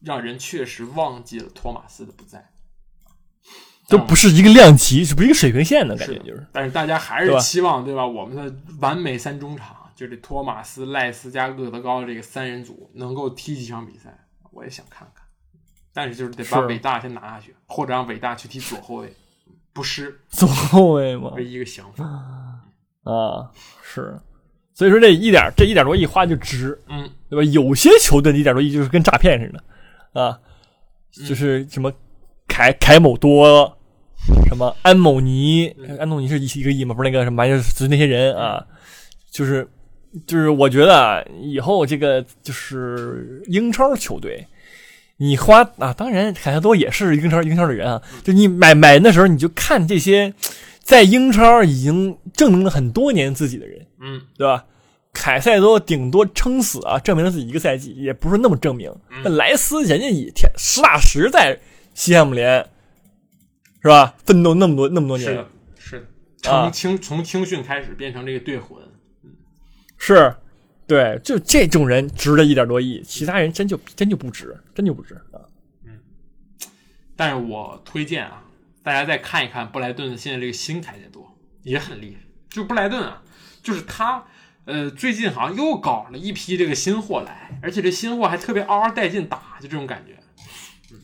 [0.00, 2.52] 让人确实忘记了托马斯的不在。
[3.86, 6.18] 都不是一个量级，是不是一个水平线的感觉？
[6.20, 8.06] 就是但是大家还是期望对吧？
[8.06, 14.16] 我们的完美三中场，就这托马斯、赖斯加厄德高这个三人组能够踢几场比赛，
[14.52, 15.24] 我也想看看。
[15.92, 19.10] 但是就是得把是伟大先拿下去，或者让伟大去踢左后卫，
[19.72, 22.04] 不失 左后卫嘛，唯一一个想法。
[23.04, 23.50] 啊，
[23.82, 24.20] 是。
[24.74, 27.50] 所以说这一点这一点多亿花就值，嗯，对吧？
[27.50, 30.38] 有些球队的一点多亿就是跟诈骗似的，啊，
[31.26, 31.90] 就是什么
[32.46, 33.74] 凯凯某多，
[34.46, 36.94] 什么安某尼，安东尼是一一个亿吗？
[36.94, 38.62] 不是那个什么，就是那些人啊，
[39.30, 39.66] 就是
[40.26, 44.46] 就是我觉得啊，以后这个就是英超球队，
[45.16, 50.32] 你花啊，当然凯塞多也是英超英超的人啊，就你买买人的时候，你就看这些
[50.80, 54.64] 在英超已经证明了很多年自己的人，嗯，对吧？
[55.12, 58.92] 凯塞多顶多撑死啊，证明了自己一个赛季，也不是那么证明。
[59.24, 61.58] 莱斯人家也天实打实在
[61.94, 62.66] 西汉姆联，
[63.80, 64.14] 是吧？
[64.26, 65.46] 奋斗那么多那么多年，是的，
[65.78, 66.50] 是的。
[66.50, 68.78] 啊从青从青训开始变成这个队魂，
[69.98, 70.36] 是，
[70.86, 75.40] 对，就这种人值了一点多亿，其他人真就真就不值，真就不值啊。
[77.16, 78.44] 但是我推荐啊，
[78.82, 82.20] 大家再看一看布莱顿的现在这个新凯塞多也很厉害。
[82.50, 83.22] 就布莱顿啊，
[83.62, 84.24] 就是他，
[84.66, 90.18] 呃，最近好像又搞了一批这个新货来，而且这新货还特别嗷嗷带劲打，就这种感觉。
[90.92, 91.00] 嗯，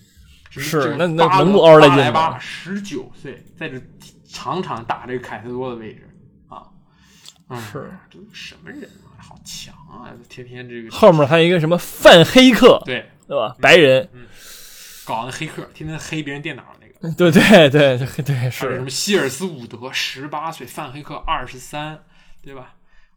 [0.51, 3.81] 是那那能不嗷嗷带劲吗十九岁，在这
[4.29, 6.12] 场场打这个凯塞多的位置啊，
[7.53, 9.17] 嗯，是这都什么人啊？
[9.19, 10.11] 好强啊！
[10.29, 13.55] 天天这个后面还有一个什么范黑客，对对吧？
[13.61, 14.09] 白人，
[15.05, 17.15] 搞那黑客，天天黑别人电脑那个。
[17.15, 22.03] 对对对对对，还有什么希尔斯伍德十八岁，范黑客二十三，
[22.43, 22.75] 对吧？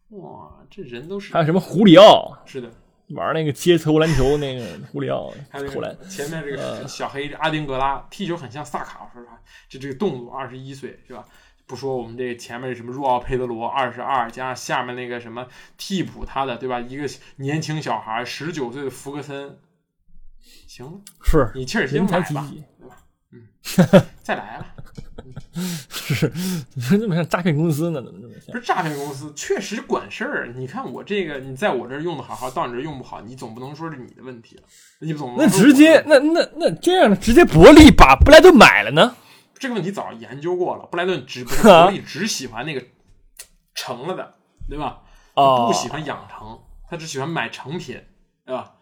[0.09, 2.69] 哇，这人都是还有什么胡里奥，是的，
[3.09, 5.67] 玩那个街头篮球那个胡里奥还有
[6.07, 11.25] 前面这呃个小黑阿丁格拉踢球很像萨卡，说实话，就这个动作二十一岁是吧？
[11.67, 15.47] 不说我们这前面什么若奥佩德罗二十二，加上下面那个什么
[15.77, 16.79] 替补他的对吧？
[16.79, 19.57] 一个年轻小孩十九岁的福格森，
[20.67, 20.91] 行了，
[21.23, 22.97] 是你切尔西人才买吧，对吧？
[23.31, 24.67] 嗯， 再来了。
[25.89, 26.31] 是，
[26.75, 28.03] 你说这么像诈骗公司呢？
[28.03, 28.59] 怎么这么像不？
[28.59, 30.53] 是诈骗公司，确实管事儿。
[30.55, 34.63] 你看我这个，你在我这儿用的好好，到你这儿用不好，你总不能说是你的问题了，
[34.99, 39.15] 你总不那能直接那那那这样的，直接伯利把布莱顿买了呢？
[39.59, 40.85] 这个问题早研究过了。
[40.85, 42.83] 布莱顿只不是伯利只喜欢那个
[43.73, 44.33] 成了的，
[44.69, 45.01] 对吧？
[45.33, 48.01] 哦不喜欢养成，他只喜欢买成品，
[48.45, 48.73] 对吧？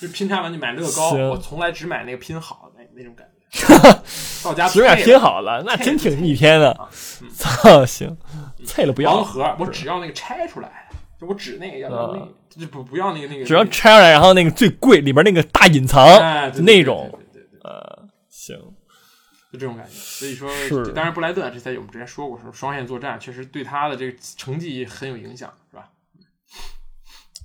[0.00, 3.30] 就拼插完就买乐高，我从来只买那个拼好的那那种感觉。
[4.42, 6.88] 到家只买拼好了，那真挺逆天的。
[7.36, 8.16] 操，行，
[8.64, 16.06] 菜了不要盲，盒，我只要那个拆出来的，就我只那个要要那个，就不不要那个那个，只要拆出来，然后那个最贵里边那个大隐藏，
[16.64, 18.56] 那种对对对对呃，行，
[19.52, 19.92] 就这种感觉。
[19.92, 25.90] 所以说是，当然布莱顿这赛季我们之前说过，说双线作战确实对他的这个成绩很有影响，是吧？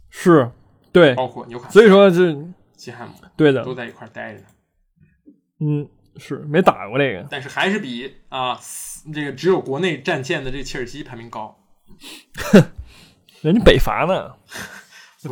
[0.09, 0.51] 是，
[0.91, 2.35] 对，包括纽卡斯、所以说这
[2.77, 4.45] 西汉姆对的都，在一块儿待着呢，
[5.59, 8.59] 嗯，是没打过这个，但是还是比啊
[9.13, 11.59] 这个只有国内战线的这切尔西排名高。
[13.41, 14.35] 人家北伐呢，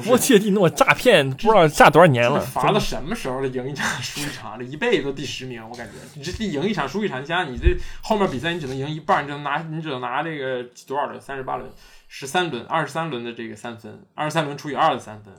[0.01, 3.47] 波切蒂诺诈骗不知道诈多少年了，罚到什么时候了？
[3.47, 11.21] 赢一场输一场，这一辈子都第十名，我感觉你这赢一场输一场，你想想你这后面比赛你只能赢一半，你只能拿你只能拿这个多少轮？
[11.21, 11.69] 三十八轮、
[12.07, 15.33] 十三轮、二十三轮的这个三分，二十三轮除以二的三分，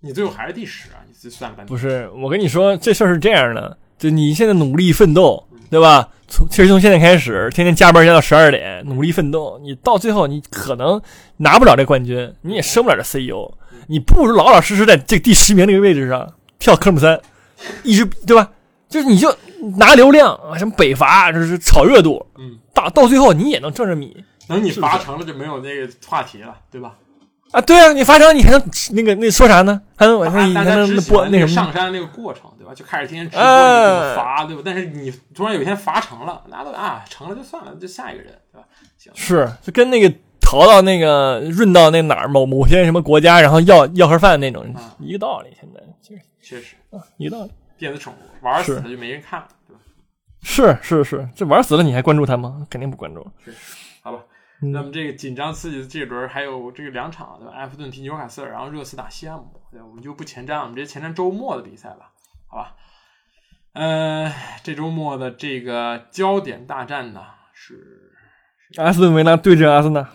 [0.00, 1.00] 你最后还是第十啊！
[1.06, 1.68] 你这算了半天。
[1.68, 6.08] 不是，我跟你说，这事儿是这样的，就你现在努力奋斗，对吧？
[6.28, 11.00] 从其实从现在开始，天天加班加到十二点，努力奋斗，你到最后你可能
[11.38, 13.50] 拿不了这冠军，你也升不了这 CEO，
[13.88, 17.20] 你不如老老实实在这第十名那个位置上跳科目三，
[17.82, 18.50] 一直对吧？
[18.88, 19.34] 就是你就
[19.76, 26.94] 拿流量啊，什么北伐，就是炒热度，嗯，到到最后你也能挣着米等你罚成了就没有那个话题了，对吧？
[27.50, 27.60] 啊。
[27.60, 28.62] 对啊，你发成你还能
[28.92, 29.80] 那个那说啥呢？
[29.96, 31.72] 还能还能大还能家只喜播那个上？
[31.72, 32.72] 山那个过程，对吧？
[32.74, 34.62] 就开始天天直播，罚，对吧？
[34.64, 38.66] 但是你突然有一天罚成了，那都啊成了就算了，就下一个人，对吧？
[38.96, 40.10] 行，是就跟那个
[40.50, 45.50] 逃到那个润到那哪儿某某些什么国家，然后要要盒饭那种啊一个道理。
[45.60, 47.50] 现在就是确实啊，一个道理。
[47.76, 49.80] 电子宠物玩死了就没人看了，对吧？
[50.40, 52.66] 是是是，这玩死了你还关注他吗？
[52.70, 53.20] 肯定不关注。
[54.02, 54.20] 好吧。
[54.62, 57.52] 嗯那么这个紧张刺激的这轮还有这个两场，对吧？
[57.54, 62.10] 埃弗顿踢纽卡斯尔，然后热刺打西汉姆，对，我们就不前瞻，我们直接前瞻周末的比赛吧，
[62.48, 62.74] 好吧？
[63.74, 64.32] 呃，
[64.64, 67.20] 这周末的这个焦点大战呢
[67.52, 68.10] 是
[68.78, 70.08] 阿斯顿维拉对阵阿森纳，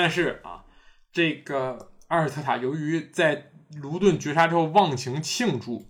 [0.00, 0.64] 但是啊，
[1.12, 5.88] 这个阿尔特塔由于在卢顿绝杀之后忘情庆祝，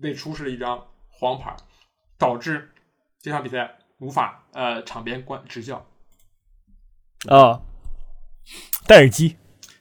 [0.00, 1.56] 被出示了一张黄牌，
[2.18, 2.72] 导致
[3.20, 5.86] 这场比赛无法呃场边观执教。
[7.28, 7.62] 啊，
[8.88, 9.36] 戴耳机，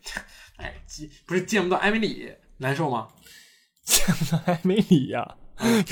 [0.57, 3.07] 哎，记不是见不到埃米里，难受吗？
[3.83, 5.37] 见不到艾米里呀、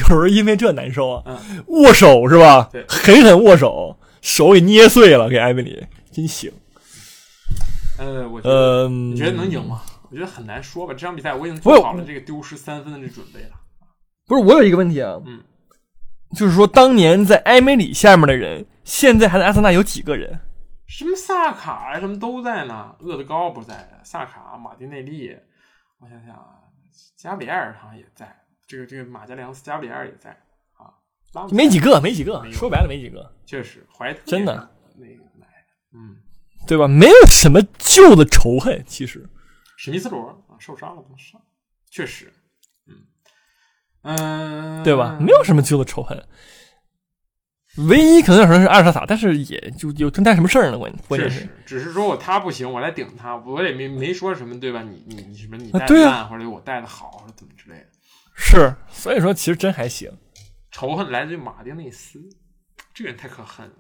[0.08, 1.24] 有人因为这难受啊？
[1.26, 2.70] 嗯握手是吧？
[2.72, 6.54] 对狠狠握手，手给捏碎了，给艾米丽，真行。
[8.00, 9.82] 呃，我觉得、呃，你觉得能赢吗？
[10.10, 10.94] 我觉得很难说吧。
[10.94, 13.60] 这场比赛我已经做好了这个丢失三分的这准备了。
[14.26, 15.44] 不是，我有一个问题啊，嗯，
[16.36, 20.40] 就是说当年在埃梅里下面的人，现在还在阿森纳有几个人？
[20.88, 22.96] 什么萨卡呀，什么都在呢。
[23.02, 25.38] 厄德高不在，萨卡、马丁内利，
[26.00, 26.56] 我想想啊，
[27.18, 28.34] 加比埃尔好像也在，
[28.66, 30.32] 这个这个马加利昂斯、加比埃尔也在
[30.78, 30.90] 啊，
[31.34, 34.54] 拉姆没几个，没几个说白了没几个，确实，怀特真的
[34.96, 35.48] 那个来，
[35.94, 36.18] 嗯，
[36.68, 36.88] 对吧？
[36.88, 39.28] 没有什么旧的仇恨，其实。
[39.78, 41.42] 史密斯罗啊受伤了不能上，
[41.90, 42.34] 确实，
[42.88, 42.96] 嗯
[44.04, 45.18] 嗯，对吧？
[45.20, 46.28] 没有什么旧的仇恨，
[47.88, 50.78] 唯一可能有可能是阿尔萨塔，但是也就有跟他什么事儿呢？
[50.78, 54.84] 关关键是只是说我他不行，我来顶他，我也没没说什么，对吧？
[54.84, 57.88] 你你你什么你带的啊啊烂，或者我带的好，或者怎么之类的。
[58.36, 60.12] 是，所以说其实真还行。
[60.72, 62.20] 仇恨来自于马丁内斯，
[62.94, 63.74] 这个人太可恨了。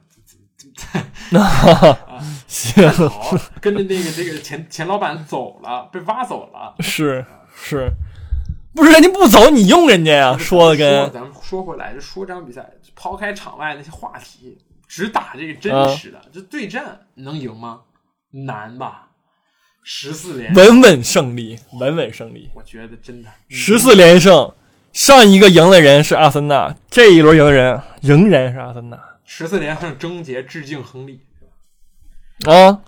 [2.48, 6.76] 行，好，跟着那个这个前前老板走了，被挖走了。
[6.80, 7.90] 是是，
[8.76, 10.38] 不是人家不走，你用人家呀？
[10.38, 14.58] 说的跟咱们说回来，就说这场比赛，抛开场外那些话题，
[14.88, 17.82] 只打这个真实的，这对战能赢吗？
[18.32, 19.08] 难吧？
[19.84, 24.52] 十四连，稳稳胜利，稳稳胜利，我觉得真的十四连胜。
[24.92, 28.98] 上一个赢的人是阿森纳，这一轮赢的人仍然是阿森纳
[29.32, 31.22] 十四连胜终结，致敬亨利。
[32.48, 32.82] 啊，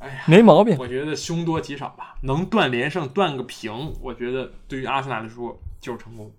[0.00, 0.76] 哎呀，没毛病。
[0.76, 6.32] 我觉得凶多吉少吧，能断连胜断个平，我觉得对于阿森纳来说就是成功。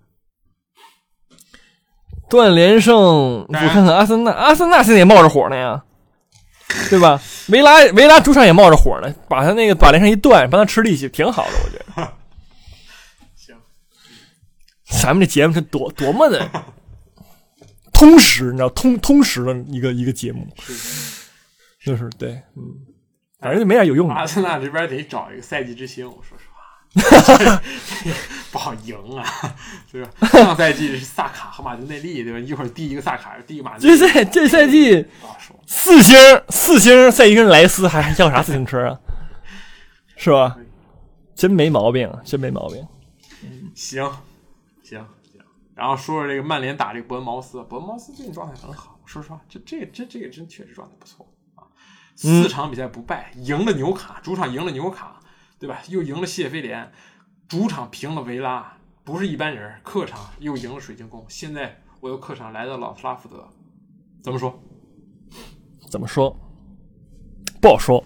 [2.28, 5.82] 断连胜，我看看阿森纳，阿森纳现在也冒着火呢呀，
[6.90, 7.18] 对吧？
[7.48, 12.12] 维拉维拉主场也冒着火呢，把他那个把连胜一断，帮他吃利息，挺好的，我觉得。
[13.34, 13.56] 行，
[14.84, 16.46] 咱们这节目是多多么的
[18.00, 20.72] 通识，你知道通通识的一个一个节目，是
[21.84, 22.62] 就是对，嗯，
[23.38, 24.14] 反正就没啥有用的。
[24.14, 26.44] 阿森纳这边得找一个赛季之星，我说实
[27.44, 27.62] 话，
[28.50, 29.54] 不好赢啊，
[29.92, 30.10] 对吧？
[30.32, 32.38] 上赛季是萨卡和马丁内利，对吧？
[32.38, 35.06] 一会儿第一个萨卡，第一个马丁这内利，赛这赛季。
[35.66, 38.98] 四星四星赛季跟莱斯还还要啥自行车啊？
[40.16, 40.56] 是吧？
[41.34, 42.82] 真没毛病，真没毛病。
[43.74, 44.12] 行，行行，
[45.80, 51.64] 然后说说这个曼联打这个伯恩茅斯，伯恩茅斯最近状态很好，说实话，这这这这个真确实状态不错啊，
[52.14, 55.18] 四场比赛不败，赢了纽卡，主场赢了纽卡，
[55.58, 55.80] 对吧？
[55.88, 56.92] 又赢了谢菲联，
[57.48, 63.48] 主场平了维拉，不是一般人，客场又赢了水晶宫，现在我又客场来到老特拉福德，
[64.22, 64.62] 怎么说？
[65.90, 66.36] 怎么说？
[67.58, 68.04] 不好说。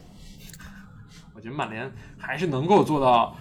[1.34, 3.36] 我觉得曼联还是能够做到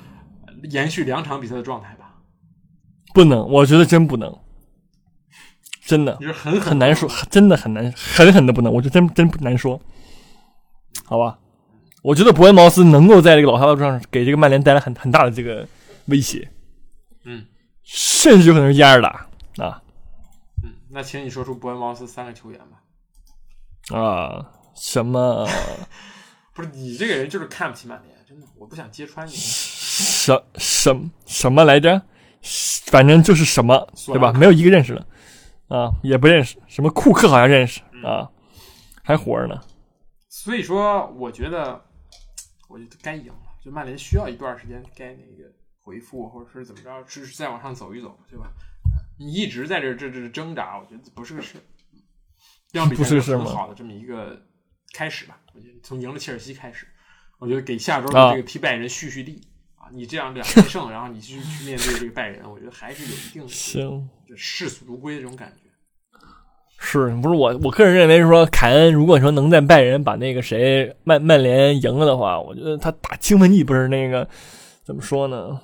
[0.47, 2.03] 呃延续两场比赛的状态吧，
[3.14, 4.39] 不能，我觉得真不能，
[5.86, 9.80] 真的你是狠狠很难说，真的很难，狠狠的不能，我觉得真真不难说，
[11.05, 11.39] 好吧？
[12.01, 15.68] 我觉得伯恩茅斯能够在这个老塔路上给这个曼联带来很很大的这个
[16.07, 16.51] 威胁，
[17.24, 17.45] 嗯
[17.84, 19.28] 甚至有可能是压着打
[19.64, 19.82] 啊
[20.64, 22.80] 嗯，那请你说出伯恩茅斯三个球员吧。
[23.97, 24.49] 啊！
[24.76, 25.47] 什么
[26.55, 29.32] 不是你这个人就是看不起曼联，真的，我不想揭穿你。
[29.32, 32.01] 什什什么来着？
[32.88, 34.32] 反正就是什么，对吧？
[34.34, 35.08] 没有一个认识的
[35.70, 36.58] 啊，也不认识。
[36.68, 38.30] 什么库克好像认识啊，
[39.04, 39.60] 还活着呢。
[40.30, 41.82] 所以说，我觉得，
[42.68, 43.39] 我觉得该赢了。
[43.64, 48.52] 就曼联需要一段时间该那个回复，或者是怎么着，是再往上走一走，对吧？
[49.18, 51.56] 你一直在这这这挣扎，我觉得不是个事。
[52.72, 54.41] 这场比不赛是是个事吗很好的这么一个
[54.94, 56.88] 开始吧，我觉得从赢了切尔西开始，
[57.38, 59.53] 我觉得给下周啊的这个踢拜仁蓄蓄力啊，
[59.91, 65.69] 你这样两连胜，然后你去去面对这个拜仁，我觉得还是有一定的 行，就视死如归的这种感觉。
[66.86, 67.57] 是不是我？
[67.63, 74.27] 我个人认为说，凯恩如果说能在拜仁把那个谁曼曼联赢了的话，我觉得他打兴奋剂不是那个
[74.84, 75.61] 怎么说呢？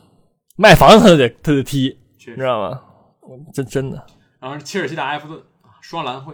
[0.56, 2.82] 卖房子他都得他得踢，你知，道吗？
[3.22, 4.06] 我真真的
[4.40, 6.34] 然后切尔西打埃弗顿啊，双蓝会，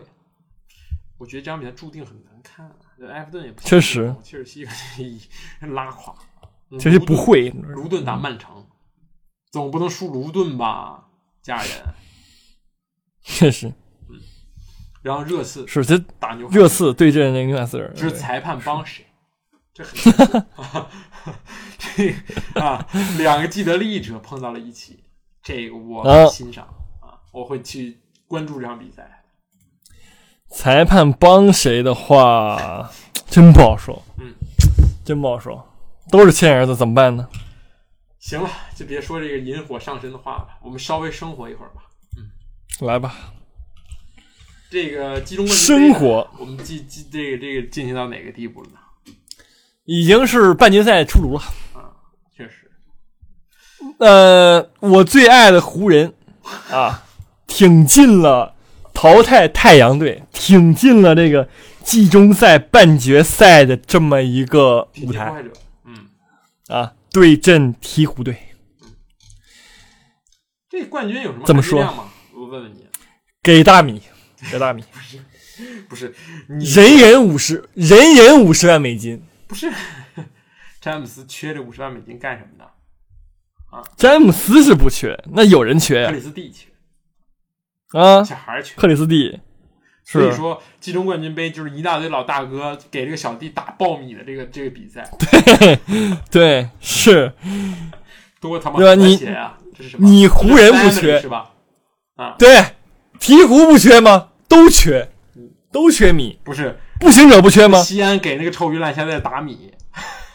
[1.17, 2.71] 我觉得这场比赛注定很难看、
[3.09, 4.67] 埃弗顿也不确实，切尔西
[5.61, 6.13] 拉垮，
[6.75, 7.15] 嗯这些不。
[7.15, 8.65] 会，卢顿打曼城，
[9.51, 11.05] 总不能输卢顿吧，
[11.41, 11.71] 家人。
[13.23, 13.73] 确实
[15.01, 19.03] 然后热刺是这打牛热刺对阵那个纽卡斯尔，这是裁判帮谁？
[19.73, 20.45] 这很
[22.61, 25.03] 啊，两个既得利益者碰到了一起，
[25.41, 26.65] 这个我欣赏
[27.01, 29.23] 啊，我会去关注这场比赛。
[30.51, 32.89] 裁判帮谁的话，
[33.27, 34.33] 真不好说，嗯，
[35.03, 35.67] 真不好说，
[36.15, 37.27] 都是亲儿子，怎么办呢？
[38.19, 41.83] 行了，就别说这个引火上身的话了，我们稍微生活一会儿吧。
[42.81, 43.15] 来吧，
[44.69, 48.79] 这个集中生活我们进进这个这个进行到哪个地步了呢？
[49.85, 51.41] 已经是半决赛出炉了。
[51.73, 51.93] 啊
[52.35, 52.69] 确实，
[53.99, 56.13] 呃，我最爱的湖人
[56.71, 57.03] 啊，
[57.47, 58.55] 挺进了
[58.93, 61.47] 淘汰太阳队，挺进了这个
[61.83, 65.43] 季中赛半决赛的这么一个舞台
[66.67, 68.35] 啊，对阵鹈鹕队，
[70.67, 71.81] 这冠军有什么怎么说？
[72.33, 72.87] 我问问你，
[73.43, 74.01] 给大米，
[74.51, 75.19] 给大米， 不是
[75.87, 76.15] 不是
[76.47, 79.23] 人人五十，人人五十万美金。
[79.47, 79.71] 不是
[80.81, 82.65] 詹姆斯缺这五十万美金干什么呢？
[83.95, 86.09] 詹姆斯是不缺，那有人缺呀。
[86.09, 86.69] 克里斯蒂缺，
[87.99, 88.73] 啊，小孩儿缺。
[88.75, 89.29] 克里斯蒂。
[89.29, 89.41] 是
[90.05, 95.09] 所以说，季中冠军杯就是一大堆老大哥给这个小弟打爆米的这个这个比赛，
[95.51, 95.79] 对
[96.29, 97.33] 对是，
[98.39, 99.57] 多他妈和谐啊！
[99.75, 100.07] 这是什么？
[100.07, 101.49] 你湖人不缺是吧？
[102.15, 102.55] 啊，对，
[103.19, 104.29] 鹈鹕不缺吗？
[104.47, 105.09] 都缺，
[105.71, 107.81] 都缺米，不是步行者不缺吗？
[107.81, 109.73] 西安给那个臭鱼烂虾在打米，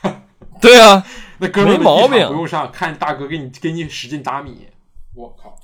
[0.60, 1.06] 对啊，
[1.38, 4.66] 那哥们没毛病不用上，看大哥给你给你使劲打米，
[5.14, 5.54] 我靠，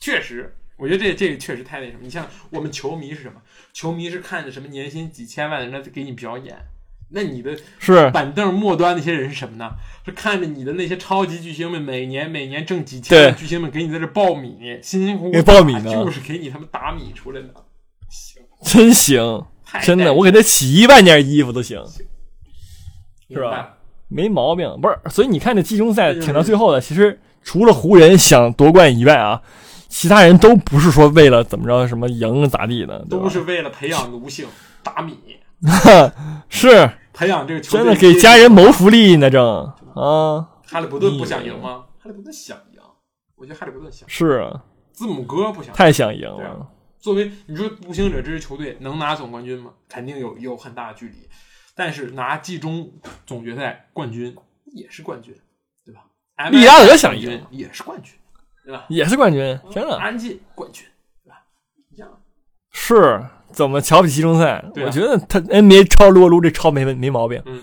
[0.00, 1.98] 确实，我觉得这这个确实太那什么。
[2.02, 3.34] 你像我们球迷是什么？
[3.72, 6.56] 球迷是看着什么年薪几千万的人在给你表演，
[7.10, 9.72] 那你的是板凳末端那些人是什么呢？
[10.04, 17.48] 是看着你的那些超级巨星们每年每年挣几千万对巨星们给你在这爆米，辛辛苦苦给爆米呢就是给你他们打米出来的。
[18.08, 21.82] 行，真行，太真的，我给他洗一万件衣服都行，
[23.30, 23.76] 是吧
[24.08, 24.66] 没毛病。
[24.80, 29.42] 不是，所以你看这季中赛挺到最后的，其实除了湖人想夺冠以外啊，
[29.88, 34.46] 其他人都不是说为了怎么着什么赢咋地的，都是为了培养奴性，
[34.84, 35.18] 打米，
[36.48, 36.90] 是。
[37.12, 39.44] 培养这个球队真的给家人谋福利呢，正。
[39.96, 41.86] 啊，哈利伯顿不想赢吗？
[41.98, 42.80] 哈利伯顿想赢，
[43.34, 44.40] 我觉得哈利伯顿想，是。
[44.42, 44.62] 啊，
[44.92, 45.72] 字母哥不想赢。
[45.72, 46.70] 太想赢了，
[47.00, 49.72] 作为你说步行者这支球队能拿总冠军吗？
[49.88, 51.28] 肯定有有很大的距离，
[51.74, 52.92] 但是拿季中
[53.26, 54.36] 总决赛冠军
[54.66, 55.34] 也是冠军，
[55.84, 56.02] 对吧？
[56.50, 57.44] 利拉德想赢。
[57.50, 58.14] 也是冠军，
[58.68, 58.84] 对吧？
[58.90, 60.86] 也是冠军，真的安进冠军，
[61.24, 61.36] 对吧？
[61.90, 62.06] 一样。
[62.70, 64.62] 是怎么瞧不起季中赛？
[64.76, 67.62] 我觉得他 NBA 超撸啊撸这超没问没毛病，嗯，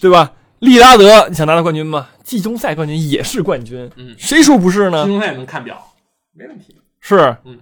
[0.00, 0.32] 对吧？
[0.60, 2.08] 利拉德你想拿到冠军吗？
[2.24, 5.18] 季中赛冠军也是冠军，嗯谁说不是呢季呢？
[5.18, 5.94] 中赛能看表，
[6.32, 6.80] 没问题。
[7.00, 7.60] 是，嗯，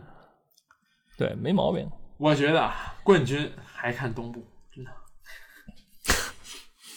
[1.19, 1.91] 对，没毛病。
[2.19, 4.91] 我觉得啊，冠军还看东部，真的。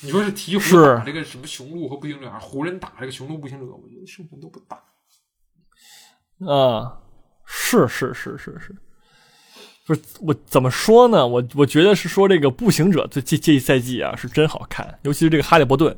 [0.04, 4.80] 你说是鹈鹕是打这个什么雄鹿和步行者，还是湖人打这个雄鹿步行者，我觉得胜算都不大。
[6.48, 6.98] 啊，
[7.46, 8.76] 是是是是是，
[9.86, 11.28] 不是我怎么说呢？
[11.28, 15.96] 我我觉得是说这个步行者这这这一赛季啊是真好看，尤其是这个哈利伯顿，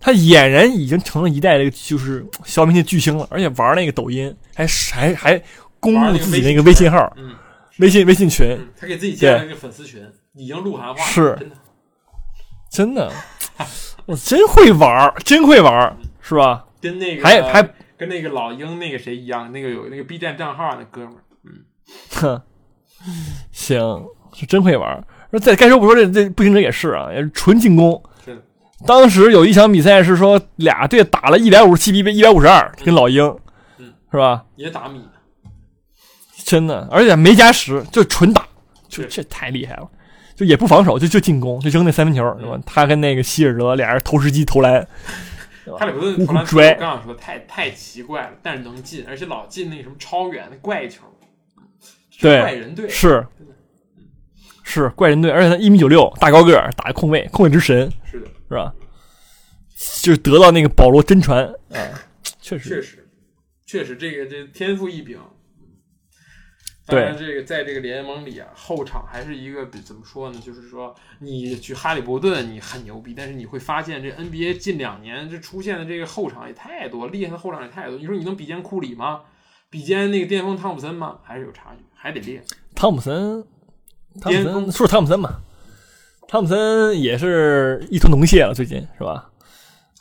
[0.00, 5.42] 他俨然已经成了一代这个就是小明星巨星了，而且玩那个抖音还还还
[5.80, 7.34] 公布自己那个微信号、嗯，
[7.78, 11.56] 微信微信群，嗯他给自己建了一个粉丝群，已经鹿晗化了，是真的。
[12.70, 13.12] 真的，
[14.06, 16.64] 我真会玩，真会玩，是吧？
[16.80, 21.62] 跟那个还还跟那个老鹰那个谁一样，那个有那个 B 站账号那哥们儿，嗯
[22.16, 22.42] 哼，
[23.52, 23.78] 行，
[24.34, 25.04] 是真会玩儿。
[25.30, 28.02] 说再该说不说，这这步行者也是啊，也是纯进攻。
[28.24, 28.42] 是的，
[28.88, 33.24] 当时有一场比赛是说俩队打了一百五十七比一百五十二，跟老鹰，
[33.78, 34.44] 嗯是吧？
[34.56, 35.00] 也打米，
[36.44, 38.44] 真的，而且没加时，就纯打，
[38.88, 39.88] 就这太厉害了。
[40.34, 42.58] 就也不防守，就就进攻，就扔那三分球，是吧？
[42.66, 44.84] 他跟那个希尔德俩人投石机投篮，
[45.64, 51.02] 对吧哈利伯顿呼投篮呼拽我刚想说太太奇怪了，但是能进，而且老进那个什么超远的怪球，
[52.20, 53.26] 对怪人队是
[54.62, 58.74] 是怪人队，而且他一米九六，大高个儿，打控卫，控卫之神，是的，是吧？
[60.02, 61.76] 就是得到那个保罗真传啊，
[62.40, 63.08] 确实确实，
[63.66, 65.18] 确实这个这天赋异禀。
[66.84, 70.40] 当然，这个在这个联盟里啊，后场还是一个比怎么说呢？
[70.44, 77.96] 就是说，你去哈利伯顿你很牛逼，但是你会发现这 NBA 近两年这出现的这个后场也太多，厉害的后场也太多。
[77.96, 79.20] 你说你能比肩库里吗？
[79.70, 81.18] 比肩那个巅峰汤普森吗？
[81.22, 82.42] 还是有差距，还得练。
[82.74, 83.44] 汤普森，
[84.20, 85.40] 汤普巅峰森说说汤普森吧，
[86.26, 89.30] 汤普森也是一头浓血了，最近是吧？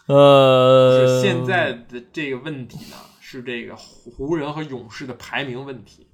[0.08, 6.08] 呃，现在的这个问题呢，是这个湖人和勇士的排名问题。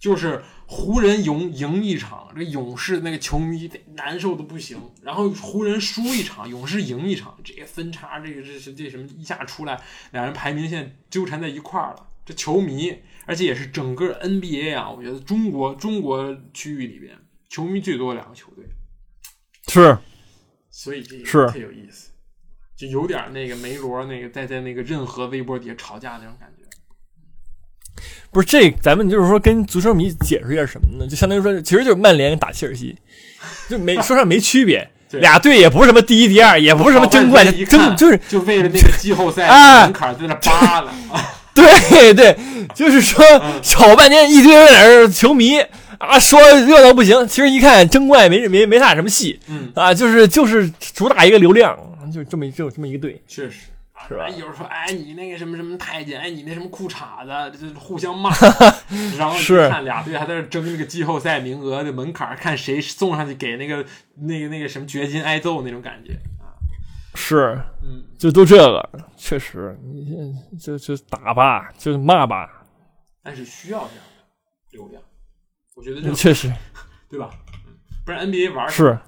[0.00, 4.80] 就是湖人赢赢一场，这勇士那个球迷得难受的不行。
[5.02, 9.78] 然后湖人输一场，勇士赢一场，这个分差，这个这是这什么一下出来，
[10.12, 12.06] 两人排名现在纠缠在一块儿了。
[12.24, 12.96] 这球迷，
[13.26, 17.18] 而且也是整个 NBA 啊，我觉得中国中国区域里边
[17.50, 18.64] 球迷最多的两个球队，
[19.68, 19.98] 是
[20.70, 22.12] 所以这个是特有意思，
[22.74, 26.59] 就有点那个梅罗那个在在那个任何微博底下吵架那种感觉。
[28.30, 28.70] 不是这？
[28.82, 31.06] 咱们就是说跟足球迷解释一下什么呢？
[31.08, 32.96] 就相当于说，其实就是曼联打切尔西，
[33.68, 34.88] 就没说上没区别。
[35.18, 42.36] 俩队也不是什么第一、第二，也不是什么争冠，争就是就为了那个季后赛啊门槛在那扒拉 啊，对对，
[42.76, 45.58] 就是说嗯吵半天，一堆人在那球迷
[45.98, 51.76] 啊说热闹不行，其实一看争冠没没没啥什么戏嗯，啊，就是就是主打一个流量，
[52.14, 53.20] 就这么一就这么一个队。
[53.26, 53.56] 确实。
[54.08, 54.24] 是吧？
[54.24, 58.30] 哎有时候说，哎，你那个什么什么太监，哎，你那什么裤衩子，这互相骂，
[59.18, 59.68] 然后一是。
[59.68, 63.84] 看俩队还在那争那个季后赛名额的门槛，看谁送上去给那个
[64.16, 66.54] 那个那个什么掘金挨揍那种感觉啊。
[67.14, 72.64] 是，嗯，就都这个，确实，你就就打吧，就是骂吧，
[73.22, 75.02] 但是需要这样的流量，
[75.74, 76.52] 我觉得这确实。
[77.10, 77.30] 对吧？
[77.66, 77.74] 嗯。
[78.04, 78.98] 不然 NBA 玩是。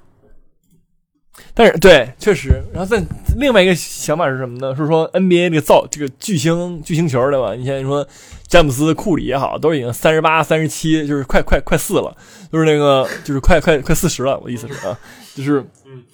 [1.54, 3.02] 但是对，确实，然后再
[3.36, 4.74] 另外一个想法是什么呢？
[4.76, 7.54] 是说 NBA 这个造这个巨星巨星球对吧？
[7.54, 8.06] 你现在说
[8.48, 12.14] 詹姆斯、库里也好，都已经三十八、三十七，就是快快快四了，
[12.52, 14.38] 就是那个就是快快快四十了。
[14.40, 14.98] 我的意思是啊，
[15.34, 16.04] 就是嗯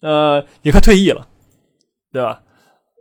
[0.00, 1.26] 呃也快退役了，
[2.12, 2.40] 对吧？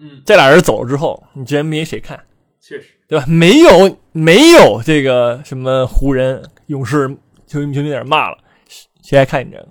[0.01, 2.19] 嗯，这俩人走了之后，你这 NBA 谁看？
[2.61, 3.25] 确实，对吧？
[3.27, 7.07] 没有没有这个什么湖人、勇士
[7.45, 8.37] 球迷球迷在那骂了，
[9.03, 9.67] 谁还看你这个？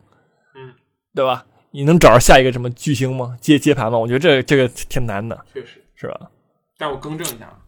[0.54, 0.74] 嗯，
[1.14, 1.44] 对吧？
[1.70, 3.36] 你能找着下一个什么巨星吗？
[3.40, 3.98] 接接盘吗？
[3.98, 5.82] 我觉得这这个挺难的，确实。
[6.00, 6.30] 是吧？
[6.78, 7.58] 但我更正一下，啊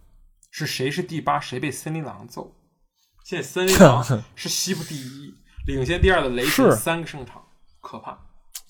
[0.53, 2.55] 是谁是第八，谁被森林狼揍？
[3.26, 5.34] 现在森林狼是西部第一，
[5.66, 7.42] 领先第二的雷霆三个胜场，
[7.80, 8.16] 可怕。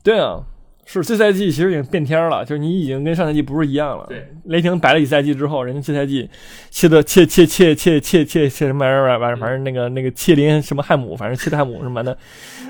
[0.03, 0.41] 对啊，
[0.87, 4.07] 是这赛季其实已经变天了，就是你已经跟上赛季不是一样了。
[4.09, 6.29] 对，雷霆摆了一赛季之后，人家这赛季
[6.71, 12.17] 切的切切切切切切切什么玩意儿玩意儿，反正那个那个切林什么汉姆，反正切的汉姆什么的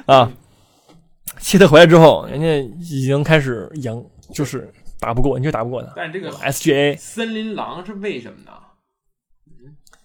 [0.07, 0.31] 啊，
[1.41, 5.93] 切特回来之后，人家已经开始赢，就是打不过，你就打不过他。
[5.97, 8.53] 但这个 SGA 森林狼是为什么呢？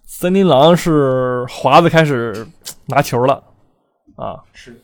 [0.05, 2.47] 森林狼是华子开始
[2.85, 3.43] 拿球了
[4.15, 4.81] 啊，是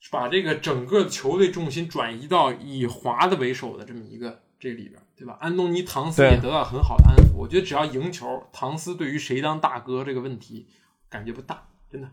[0.00, 5.36] 是把这个整个球队重心转移到以华子为首的这么一个这里边，对吧？
[5.40, 7.36] 安东尼唐斯也得到很好的安抚。
[7.36, 10.66] 我觉得只要赢球，唐斯对于谁当大哥这个问题
[11.08, 11.62] 感觉不大，
[11.92, 12.08] 真的。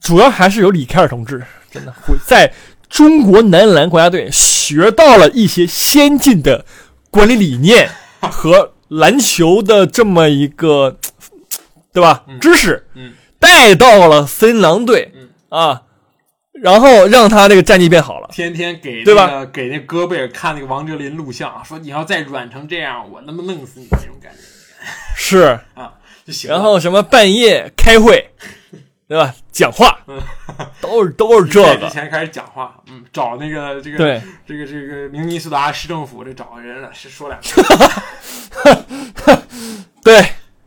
[0.00, 2.52] 主要还是有李凯尔同志，真的会在
[2.88, 6.64] 中国男篮国家队学到了一些先进的
[7.10, 7.88] 管理理念
[8.20, 10.98] 和篮球的这么一个，
[11.92, 12.24] 对吧？
[12.28, 15.82] 嗯知识嗯带到了森林狼队嗯啊，
[16.52, 18.28] 然后让他这个战绩变好了。
[18.32, 24.38] 天天给对吧给那戈贝尔看那个王哲林录像，说你要再软成这样，我他妈弄死你那种感觉
[25.16, 25.94] 是，啊
[26.24, 26.50] 就行。
[26.50, 28.30] 然后什么半夜开会，
[29.10, 29.34] 对吧？
[29.50, 29.98] 讲话
[30.80, 34.22] 都是都是这比赛之，前开始讲话，嗯，找那个这个对。
[34.46, 37.60] 这个这个明尼苏达市政府这找个人了，是说两句
[40.04, 40.22] 对，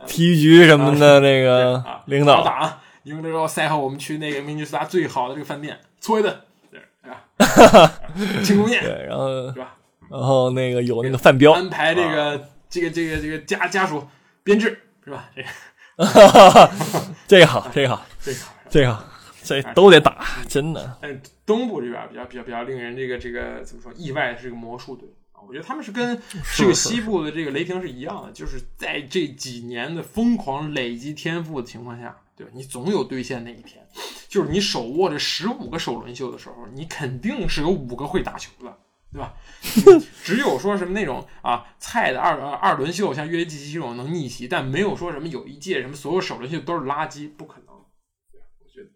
[0.06, 2.82] 体育局什么的那个啊，领导，好打啊！
[3.04, 6.38] 赢了之后赛后我们去那个明尼苏达最好的这个饭店搓一顿，
[6.70, 6.80] 对
[7.10, 7.92] 吧？
[8.44, 9.74] 庆功宴对，然后是吧？
[10.10, 14.06] 然后那个有那个饭标，安排这个这个这个这个家家属
[14.42, 15.30] 编制是吧？
[15.34, 15.48] 这个
[17.26, 18.54] 这个好，这个好，这个好。
[18.70, 19.04] 这个好，
[19.42, 20.98] 这都得打，真的。
[21.02, 26.20] 但是东部这边比较比较比较令人这个这个怎么说意外的是这个魔术队啊，我觉得他们是跟
[26.56, 32.52] 这个西部的这个雷霆是一样的，就是在这几年的疯狂累积天赋的情况下，对吧？
[32.54, 33.86] 你总有兑现那一天，
[34.28, 38.78] 就是你手握着十五个首轮秀的时候，你肯定是有五个会打球的，
[39.12, 39.34] 对吧？
[40.24, 47.63] 只有说什么那种啊菜的二二二轮秀，像越级这种能逆袭，但没有说什么有一届什么所有首轮秀都是垃圾，不可能。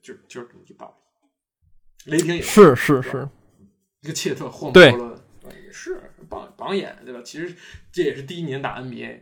[0.01, 0.97] 就就是这么一个道
[2.05, 2.13] 理。
[2.13, 3.29] 雷霆也是是是，
[4.01, 5.21] 一个切特霍姆对伯伦
[5.65, 7.21] 也是榜榜眼，对吧？
[7.25, 7.55] 其实
[7.93, 9.21] 这也是第一年打 NBA，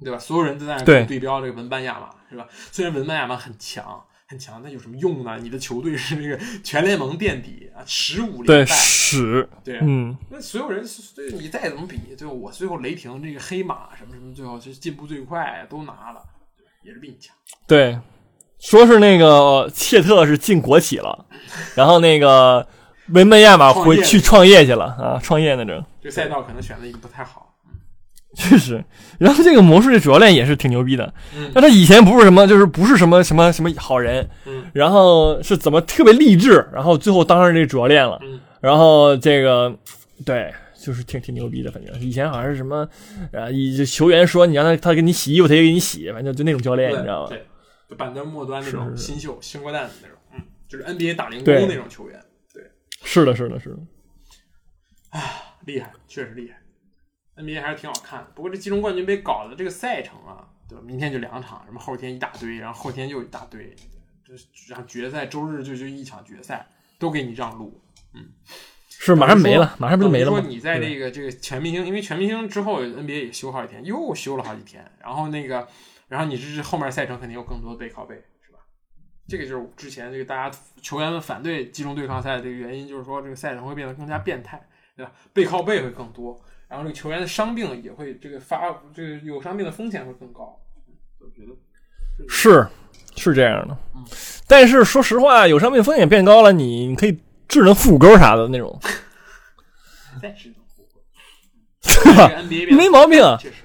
[0.00, 0.18] 对吧？
[0.18, 2.46] 所有人都在对对标这个文班亚马，是吧？
[2.50, 5.38] 虽然文班亚马很强很强，那有什么用呢？
[5.38, 10.84] 你的球队是那个全联盟垫底啊，十五对连败，屎，对啊嗯，那所有人，
[11.14, 16.22] 对你再怎么比，最后我最后雷霆这个黑马什么什么，最后就进步最快都拿了，
[16.82, 17.36] 也是比你强。
[17.66, 17.98] 对，
[18.62, 21.26] 说是那个切特是进国企了，
[21.74, 22.66] 然后那个
[23.08, 27.48] 维门亚马回去创业去了啊，创业那种，这赛道可能选的也不太好。
[28.34, 28.82] 确实。
[29.18, 31.12] 然后这个魔术的主教练也是挺牛逼的，
[31.52, 39.74] 但他以前不是什么，就是不是什么什么什么好人，嗯然后是怎么特别励志，然后最后当上这个主教练了，嗯然后这个
[40.24, 40.52] 对。
[40.84, 42.84] 就是挺挺牛逼的，反正以前好像是什么，
[43.30, 47.28] 呃，以球员说你让他他给你洗衣服，他也给你洗，反正就那种教练，你知道吗？
[47.28, 47.44] 对，
[47.92, 52.18] 就板凳末端那种新秀、新瓜蛋那种，嗯，就是 NBA 打零工那种球员，
[52.54, 52.62] 对
[53.04, 53.76] 是的，是的，是的。
[55.66, 56.62] 厉害，确实厉害。
[57.36, 60.82] NBA 还是挺好看的，不过这季中冠军杯搞的这个赛程啊，对吧？
[60.82, 63.76] 明天就两场，什么后天一大堆，然后后天又一大堆，
[64.26, 66.66] 就是然后决赛周日就就一场决赛，
[66.98, 67.78] 都给你让路。
[68.14, 68.32] 嗯
[68.88, 75.66] 是马上没了，马上不就没了说你在这个这个全明星，因为全明星之后 NBA 也休好几天，又休了好几天，然后那个，
[76.12, 78.58] 然后你这是后面赛程肯定有更多的背靠背，是吧？
[79.26, 84.62] 这个就是之前这个大家球员们反对集中对抗赛的这个原因，就是说这个赛程会变得更加变态，
[84.94, 85.10] 对吧？
[85.32, 86.38] 背靠背会更多，
[86.68, 88.60] 然后这个球员的伤病也会这个发
[88.94, 90.60] 这个有伤病的风险会更高。
[90.86, 91.56] 嗯我觉得
[92.28, 92.66] 是
[93.16, 93.74] 是这样的，
[94.46, 98.78] 但是说实话，有伤病风险变高了，你你可以智能腹股沟啥的那种，
[100.20, 101.00] 再智能复活，
[101.80, 102.28] 对吧？
[102.28, 103.61] 这个 NBA 变得没毛病啊确实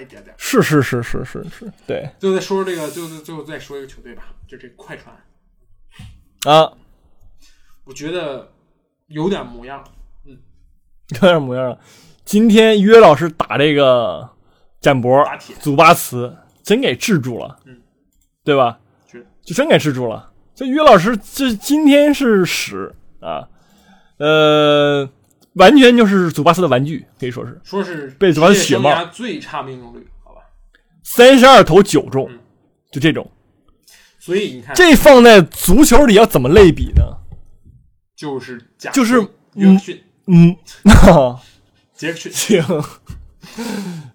[0.00, 0.34] 一点点。
[0.38, 5.14] 是是是是是是，对最后再说说这个，最后最后再说一个球队吧，就这快船。
[6.44, 6.72] 啊，
[7.84, 8.52] 我觉得
[9.08, 9.84] 有点模样。
[10.26, 10.38] 嗯
[11.10, 11.78] 有点模样了。
[12.24, 14.28] 今天约老师打这个
[14.80, 15.22] 展博
[15.60, 17.82] 祖巴茨，真给制住了，嗯，
[18.42, 18.80] 对吧？
[19.06, 20.32] 是就真给制住了。
[20.54, 23.48] 这约老师这今天是屎啊，
[24.18, 25.06] 呃，
[25.54, 27.60] 完全就是祖巴茨的玩具，可以说是。
[27.64, 30.40] 说是被祖巴斯血帽最差命中率，好吧？
[31.02, 32.38] 三十二投九中嗯，
[32.90, 33.30] 就这种。
[34.18, 37.02] 所以你看，这放在足球里要怎么类比呢？
[38.16, 39.20] 就是假就是
[39.54, 40.56] 约克逊、 嗯，
[41.92, 42.84] 杰克逊，行，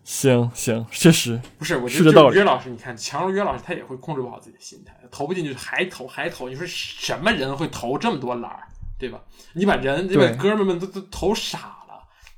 [0.03, 1.39] 行行，确实。
[1.57, 8.63] 不是，我觉得约老师，你看强如约老师，他也会控制不好自己的心态，投不进去还投还投，你说什么人会投这么多篮儿，
[8.99, 9.21] 对吧？
[9.53, 11.75] 你把人对吧，对哥们儿们都都投傻了。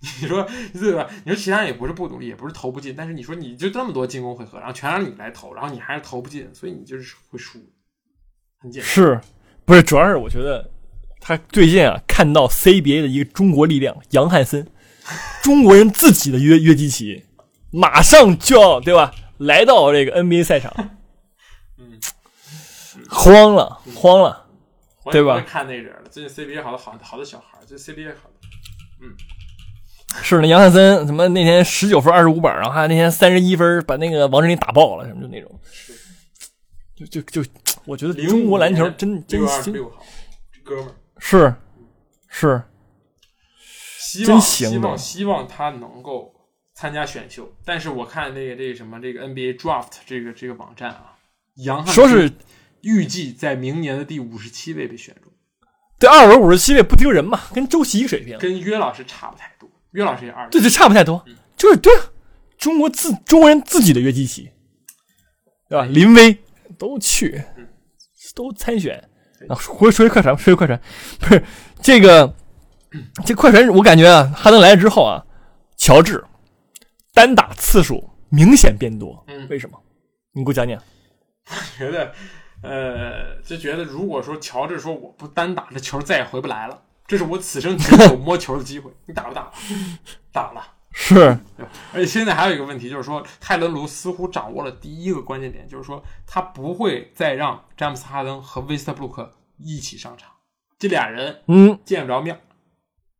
[0.21, 1.07] 你说对吧？
[1.25, 7.59] 你说其他人也不是不努力，也不是投不进，但是你说你就这么多进攻回合，然后全让你来投，然后你还是投不进，所以你就是会输，
[8.59, 8.89] 很简单。
[8.89, 9.19] 是，
[9.65, 9.83] 不是？
[9.83, 10.69] 主要是我觉得
[11.19, 14.67] 他最近啊，看到 CBA 的一个中国力量杨汉森，
[15.43, 17.25] 中国人自己的约约基奇，
[17.71, 20.73] 马上就要对吧，来到这个 NBA 赛场，
[21.77, 21.99] 嗯，
[23.07, 24.40] 慌了，慌了。
[25.11, 25.41] 我对吧？
[25.47, 28.35] 看那人了，最近 CBA 好多好好多小孩儿，最近 CBA 好多，
[29.01, 29.15] 嗯，
[30.21, 35.59] 是那杨汉森，什么那天十九分二十五板，然后还有那天三十一分把那个王哲林打爆了，什么就那种，
[36.95, 37.49] 就就就，
[37.85, 39.61] 我觉得05中国篮球真真号，
[40.63, 40.95] 哥们儿。
[41.23, 41.53] 是
[42.27, 42.63] 是
[43.99, 46.33] 希望真行希望希望他能够
[46.73, 51.15] 参加选秀，但是我看那个这个什么这个 NBA Draft 这个这个网站啊，
[51.57, 52.31] 杨汉说是
[52.83, 55.31] 预计在明年的第五十七位被选中，
[55.99, 61.23] 对二轮五十七位不丢人嘛，跟周琦一个水平，跟约老师差不太多，约老师也二对对，差不太多，
[61.55, 62.05] 就是对啊，
[62.57, 64.49] 中国自中国人自己的约基奇，
[65.69, 65.85] 对吧？
[65.85, 66.37] 林威
[66.77, 67.43] 都去，
[68.35, 69.07] 都参选。
[69.49, 70.79] 啊，回说回快船，说回快船，
[71.19, 71.43] 不是
[71.81, 72.31] 这个，
[73.25, 75.25] 这快船，我感觉啊，哈登来了之后啊，
[75.77, 76.23] 乔治
[77.11, 79.81] 单打次数明显变多，嗯为什么？
[80.33, 80.79] 你给我讲讲。
[81.49, 82.13] 我觉得，
[82.63, 89.51] 呃，就觉得如果说乔治说我不单打，这球再也回不来了，这是我此生只有摸球的机会，你打不打？
[90.31, 90.63] 打了。
[90.93, 91.15] 是，
[91.55, 100.29] 对而且现在还有一个问题，就是说泰伦卢似乎掌握了第一个关键点，就是说他不会再让詹姆斯哈登和威斯特布鲁克一起上场，
[100.77, 102.41] 这俩人嗯，见不着面儿，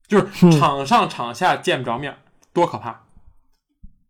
[0.06, 2.18] 就是场上场下见不着面，
[2.52, 3.04] 多可怕！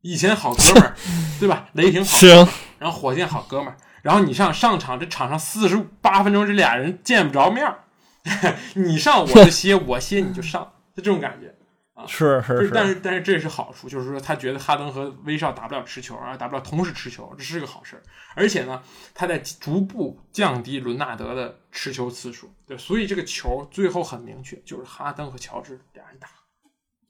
[0.01, 0.95] 以前好哥们儿，
[1.39, 1.69] 对吧？
[1.73, 2.47] 雷霆好行，
[2.79, 7.83] 然后火箭好哥们儿，然后你上上场，这场上四十八分钟，这俩人见不着面儿，
[8.75, 11.47] 你上我就歇， 我歇你就上，就这种感觉。
[11.93, 18.01] 啊是是是，但是但是这是好处，就是说他觉得哈登和威少打不了持球啊，打不了同时持球，这是个好事儿。
[18.33, 18.81] 而且呢，
[19.13, 26.27] 他在逐步降低伦纳德的持球次数，对，所以这个球最后很明确，就是哈登和乔治俩人打，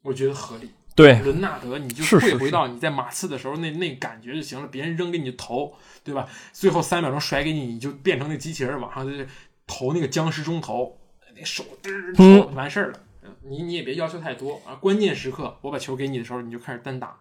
[0.02, 0.74] 我觉得合理。
[0.94, 5.74] 对，伦纳德你就是退回到你在马刺的时候那那感觉就行了，别人扔给你投，
[6.04, 6.28] 对吧？
[6.52, 9.26] 最后三秒钟甩给你，你就变成那机器人往上就是
[9.66, 10.98] 投那个僵尸中投，
[11.36, 12.98] 那手嘚投完事儿了。
[13.24, 17.16] 嗯你你也别要求太多啊，关键时刻我把球给你的时候，你就开始单打。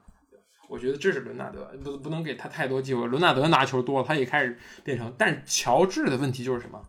[0.67, 3.05] 我觉得这是伦纳德，不不能给他太多机会。
[3.07, 5.13] 伦纳德拿球多了，他也开始变成。
[5.17, 6.79] 但是乔治的问题就是什么？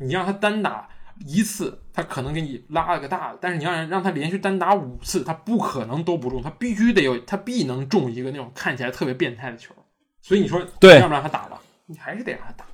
[0.00, 0.88] 你让他单打
[1.24, 9.74] 一次，他可能给你拉了个大的，但是你要让让他连续单打五次，他不可能都不中，他必须得有，他必能中一个那种看起来特别变态的球。
[10.20, 11.60] 所以你说对要不让他打吧？
[11.86, 12.64] 你还是得让他打，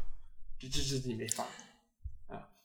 [0.58, 1.44] 这这这你没法。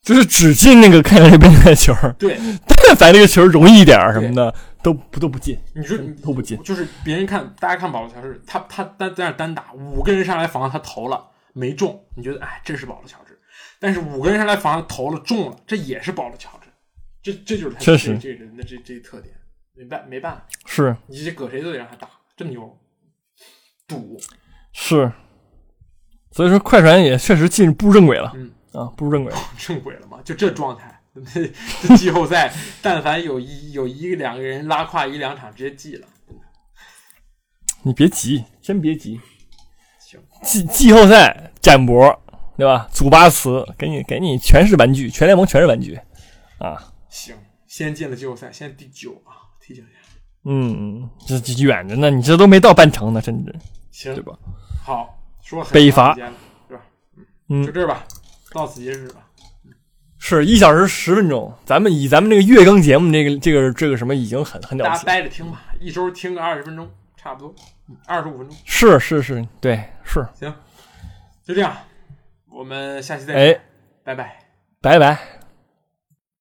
[0.03, 6.57] 就是只进那个看起来变态球，对，但凡这个球容易一点什么的，都不都不进，你说都不进。
[6.63, 13.26] 就是别人看，大家看保罗乔治，他他单在那单打，五个人上来防他投了没中，你觉得哎，这是保罗乔治。
[13.79, 16.69] 但是五个人上来防他投了中了，这也是保了乔治。
[17.21, 19.35] 这这就是他这确实这人的这这特点，
[19.73, 22.77] 没办没办法，是你这搁谁都得让他打，这么牛，
[23.85, 24.17] 赌
[24.71, 25.11] 是，
[26.31, 29.39] 所以说快船也确实进步入正轨了，嗯啊，步入正轨了。
[29.57, 30.21] 正轨了嘛？
[30.23, 31.01] 就这状态，
[31.81, 36.07] 这季后赛但凡有一有一个两个人拉胯一两场，直接记了。
[37.83, 39.19] 你别急，真别急。
[39.99, 42.21] 行，季季后赛展博，
[42.57, 42.88] 对吧？
[42.91, 45.99] 祖巴茨给你给你全是玩具，全联盟全是玩具
[46.57, 46.91] 啊。
[47.09, 47.35] 行，
[47.67, 49.93] 先进了季后赛，现在第九啊，提醒一下。
[50.43, 53.55] 嗯，这这远着呢，你这都没到半程呢，甚至，
[53.91, 54.34] 行对，吧？
[54.84, 56.38] 好，说北伐长时间了，
[56.69, 56.81] 是吧？
[57.49, 58.03] 嗯就这吧，
[58.53, 59.21] 到此结束吧。
[60.19, 67.55] 是一小时十分钟，咱们以咱们这个月更节目这个这个这个什么已经很很了大家不起，待着听吧，一周听个二十分钟，差不多，
[68.07, 70.53] 二十五分钟，是是是，对是，行，
[71.45, 71.75] 就这样，
[72.57, 73.61] 我们下期再哎见，
[74.03, 74.39] 拜拜。
[74.81, 75.46] 拜拜。